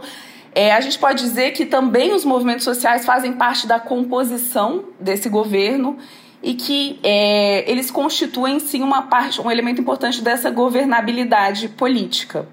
é, 0.56 0.74
a 0.74 0.82
gente 0.82 0.98
pode 0.98 1.22
dizer 1.22 1.52
que 1.52 1.66
também 1.66 2.14
os 2.14 2.26
movimentos 2.26 2.64
sociais 2.64 3.06
fazem 3.06 3.34
parte 3.34 3.68
da 3.68 3.80
composição 3.80 4.86
desse 5.00 5.30
governo 5.30 5.98
e 6.42 6.54
que 6.54 7.00
é, 7.04 7.70
eles 7.70 7.92
constituem 7.92 8.60
sim 8.60 8.82
uma 8.82 9.04
parte, 9.04 9.40
um 9.40 9.52
elemento 9.52 9.80
importante 9.80 10.22
dessa 10.22 10.50
governabilidade 10.50 11.70
política. 11.70 12.48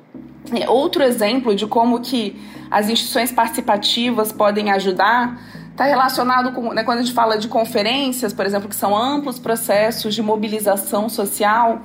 É, 0.52 0.68
outro 0.68 1.02
exemplo 1.02 1.54
de 1.54 1.66
como 1.66 2.00
que 2.00 2.36
as 2.70 2.88
instituições 2.88 3.32
participativas 3.32 4.32
podem 4.32 4.70
ajudar 4.70 5.40
está 5.70 5.84
relacionado 5.84 6.52
com 6.52 6.72
né, 6.72 6.82
quando 6.82 6.98
a 6.98 7.02
gente 7.02 7.14
fala 7.14 7.38
de 7.38 7.46
conferências, 7.46 8.32
por 8.32 8.44
exemplo, 8.44 8.68
que 8.68 8.74
são 8.74 8.96
amplos 8.96 9.38
processos 9.38 10.14
de 10.14 10.20
mobilização 10.20 11.08
social 11.08 11.82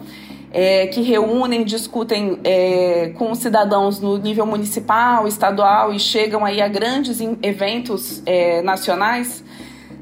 é, 0.51 0.87
que 0.87 1.01
reúnem, 1.01 1.63
discutem 1.63 2.39
é, 2.43 3.11
com 3.17 3.31
os 3.31 3.39
cidadãos 3.39 3.99
no 3.99 4.17
nível 4.17 4.45
municipal, 4.45 5.27
estadual 5.27 5.93
e 5.93 5.99
chegam 5.99 6.45
aí 6.45 6.61
a 6.61 6.67
grandes 6.67 7.19
eventos 7.41 8.21
é, 8.25 8.61
nacionais. 8.61 9.43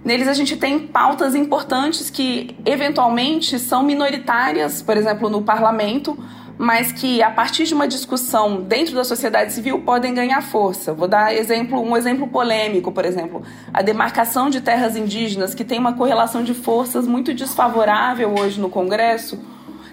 Neles 0.04 0.28
a 0.28 0.34
gente 0.34 0.58
tem 0.58 0.80
pautas 0.80 1.36
importantes 1.36 2.10
que 2.10 2.56
eventualmente 2.66 3.60
são 3.60 3.84
minoritárias, 3.84 4.82
por 4.82 4.98
exemplo, 4.98 5.30
no 5.30 5.44
parlamento, 5.44 6.18
mas 6.58 6.92
que 6.92 7.22
a 7.22 7.30
partir 7.30 7.66
de 7.66 7.74
uma 7.74 7.88
discussão 7.88 8.62
dentro 8.62 8.96
da 8.96 9.04
sociedade 9.04 9.54
civil 9.54 9.80
podem 9.82 10.14
ganhar 10.14 10.42
força. 10.42 10.94
Vou 10.94 11.08
dar 11.08 11.34
exemplo, 11.34 11.80
um 11.80 11.96
exemplo 11.96 12.28
polêmico, 12.28 12.92
por 12.92 13.06
exemplo, 13.06 13.44
a 13.74 13.82
demarcação 13.82 14.50
de 14.50 14.62
terras 14.62 14.96
indígenas, 14.96 15.54
que 15.54 15.64
tem 15.64 15.80
uma 15.80 15.94
correlação 15.94 16.44
de 16.44 16.54
forças 16.54 17.08
muito 17.08 17.34
desfavorável 17.34 18.34
hoje 18.40 18.60
no 18.60 18.70
Congresso 18.70 19.40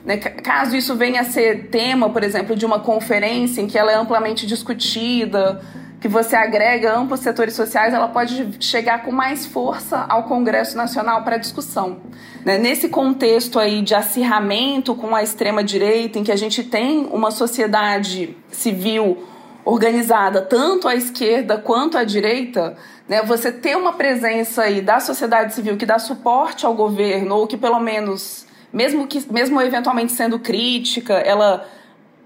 Né? 0.05 0.16
Caso 0.16 0.75
isso 0.77 0.94
venha 0.94 1.21
a 1.21 1.25
ser 1.25 1.68
tema, 1.68 2.09
por 2.09 2.23
exemplo, 2.23 2.57
de 2.57 2.64
uma 2.64 2.81
conferência 2.81 3.61
em 3.61 3.66
que 3.66 3.77
ela 3.77 3.92
é 3.92 3.94
amplamente 3.94 4.47
discutida, 4.47 5.61
que 6.00 6.06
você 6.06 6.37
agrega 6.37 6.96
amplos 6.96 7.20
setores 7.20 7.54
sociais, 7.54 7.92
ela 7.92 8.08
pode 8.08 8.56
chegar 8.61 9.02
com 9.02 9.11
mais 9.11 9.46
força 9.46 10.06
ao 10.08 10.24
Congresso 10.24 10.76
Nacional 10.76 11.24
para 11.24 11.37
discussão. 11.37 11.98
Né? 12.44 12.56
Nesse 12.56 12.88
contexto 12.88 13.58
aí 13.58 13.82
de 13.82 13.94
acirramento 13.94 14.94
com 14.94 15.14
a 15.14 15.22
extrema 15.22 15.62
direita, 15.64 16.18
em 16.18 16.24
que 16.24 16.30
a 16.30 16.37
gente 16.37 16.62
tem 16.62 17.06
uma 17.06 17.30
sociedade 17.30 18.37
civil 18.50 19.24
organizada 19.64 20.40
tanto 20.40 20.88
à 20.88 20.94
esquerda 20.94 21.58
quanto 21.58 21.98
à 21.98 22.04
direita, 22.04 22.76
né, 23.06 23.22
você 23.22 23.50
ter 23.50 23.76
uma 23.76 23.92
presença 23.92 24.62
aí 24.62 24.80
da 24.80 25.00
sociedade 25.00 25.52
civil 25.52 25.76
que 25.76 25.84
dá 25.84 25.98
suporte 25.98 26.64
ao 26.64 26.74
governo 26.74 27.34
ou 27.37 27.46
que 27.46 27.56
pelo 27.56 27.78
menos 27.80 28.46
mesmo 28.72 29.06
que 29.06 29.22
mesmo 29.32 29.61
eventualmente 29.61 30.12
sendo 30.12 30.38
crítica, 30.38 31.14
ela 31.14 31.66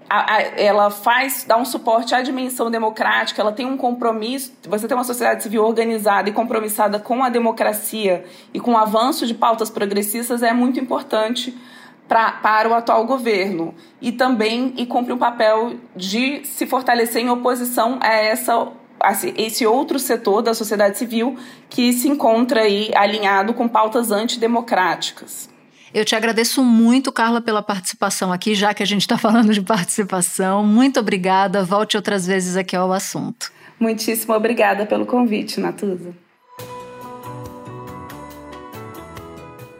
a, 0.09 0.35
a, 0.35 0.41
ela 0.59 0.89
faz 0.89 1.43
dá 1.47 1.57
um 1.57 1.65
suporte 1.65 2.13
à 2.13 2.21
dimensão 2.21 2.69
democrática, 2.69 3.41
ela 3.41 3.51
tem 3.51 3.65
um 3.65 3.77
compromisso, 3.77 4.53
você 4.67 4.87
tem 4.87 4.95
uma 4.95 5.03
sociedade 5.03 5.43
civil 5.43 5.63
organizada 5.63 6.29
e 6.29 6.33
compromissada 6.33 6.99
com 6.99 7.23
a 7.23 7.29
democracia 7.29 8.25
e 8.53 8.59
com 8.59 8.71
o 8.73 8.77
avanço 8.77 9.25
de 9.25 9.33
pautas 9.33 9.69
progressistas 9.69 10.43
é 10.43 10.53
muito 10.53 10.79
importante 10.79 11.57
pra, 12.07 12.31
para 12.31 12.69
o 12.69 12.73
atual 12.73 13.05
governo 13.05 13.73
e 14.01 14.11
também 14.11 14.73
e 14.77 14.85
cumpre 14.85 15.13
um 15.13 15.17
papel 15.17 15.75
de 15.95 16.45
se 16.45 16.65
fortalecer 16.65 17.21
em 17.21 17.29
oposição 17.29 17.99
a 18.01 18.13
essa 18.13 18.71
esse 19.35 19.65
outro 19.65 19.99
setor 19.99 20.41
da 20.41 20.53
sociedade 20.53 20.97
civil 20.97 21.37
que 21.69 21.91
se 21.91 22.07
encontra 22.07 22.61
aí 22.61 22.89
alinhado 22.95 23.53
com 23.53 23.67
pautas 23.67 24.11
antidemocráticas. 24.11 25.52
Eu 25.93 26.03
te 26.03 26.15
agradeço 26.15 26.63
muito, 26.63 27.11
Carla, 27.11 27.39
pela 27.39 27.61
participação 27.61 28.33
aqui, 28.33 28.55
já 28.55 28.73
que 28.73 28.81
a 28.81 28.85
gente 28.85 29.01
está 29.01 29.15
falando 29.17 29.53
de 29.53 29.61
participação. 29.61 30.65
Muito 30.65 30.99
obrigada. 30.99 31.63
Volte 31.63 31.95
outras 31.95 32.25
vezes 32.25 32.57
aqui 32.57 32.75
ao 32.75 32.91
assunto. 32.91 33.51
Muitíssimo 33.79 34.33
obrigada 34.33 34.85
pelo 34.87 35.05
convite, 35.05 35.59
Natuza. 35.59 36.15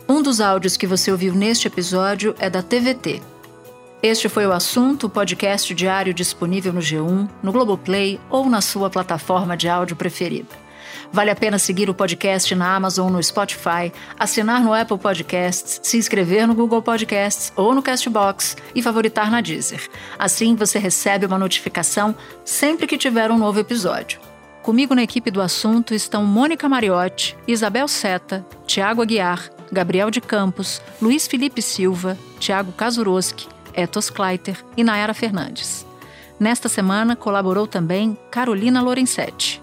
Um 0.08 0.21
dos 0.21 0.39
áudios 0.39 0.78
que 0.78 0.86
você 0.86 1.12
ouviu 1.12 1.34
neste 1.34 1.67
episódio 1.67 2.36
é 2.38 2.49
da 2.49 2.62
TVT. 2.62 3.21
Este 4.04 4.30
foi 4.30 4.45
o 4.45 4.52
assunto, 4.52 5.10
podcast 5.10 5.73
diário 5.73 6.13
disponível 6.13 6.73
no 6.73 6.82
G1, 6.82 7.28
no 7.41 7.52
Globoplay 7.52 8.19
ou 8.30 8.47
na 8.47 8.62
sua 8.62 8.89
plataforma 8.89 9.58
de 9.58 9.67
áudio 9.67 9.95
preferida. 9.95 10.62
Vale 11.13 11.30
a 11.30 11.36
pena 11.36 11.60
seguir 11.60 11.91
o 11.91 11.93
podcast 11.93 12.56
na 12.56 12.76
Amazon, 12.76 13.12
no 13.13 13.21
Spotify, 13.21 13.93
assinar 14.17 14.63
no 14.63 14.73
Apple 14.73 14.97
Podcasts, 14.97 15.80
se 15.84 15.95
inscrever 15.95 16.47
no 16.47 16.56
Google 16.56 16.82
Podcasts 16.82 17.54
ou 17.56 17.76
no 17.76 17.84
Castbox 17.84 18.58
e 18.73 18.82
favoritar 18.82 19.30
na 19.30 19.39
Deezer. 19.39 19.88
Assim 20.17 20.56
você 20.56 20.80
recebe 20.80 21.28
uma 21.28 21.38
notificação 21.38 22.15
sempre 22.43 22.88
que 22.88 22.97
tiver 22.97 23.30
um 23.30 23.38
novo 23.38 23.60
episódio. 23.60 24.19
Comigo 24.63 24.95
na 24.95 25.04
equipe 25.04 25.30
do 25.30 25.39
assunto 25.39 25.93
estão 25.93 26.26
Mônica 26.26 26.67
Mariotti, 26.67 27.38
Isabel 27.47 27.88
Seta, 27.88 28.43
Tiago 28.65 29.04
Aguiar, 29.04 29.52
Gabriel 29.71 30.10
de 30.10 30.19
Campos, 30.19 30.82
Luiz 30.99 31.28
Felipe 31.28 31.62
Silva, 31.62 32.17
Tiago 32.39 32.71
Kazuroski, 32.71 33.47
Etos 33.76 34.10
Kleiter 34.10 34.58
e 34.76 34.84
Nayara 34.84 35.13
Fernandes. 35.13 35.86
Nesta 36.39 36.67
semana 36.67 37.15
colaborou 37.15 37.67
também 37.67 38.17
Carolina 38.32 38.82
Lorenzetti. 38.82 39.62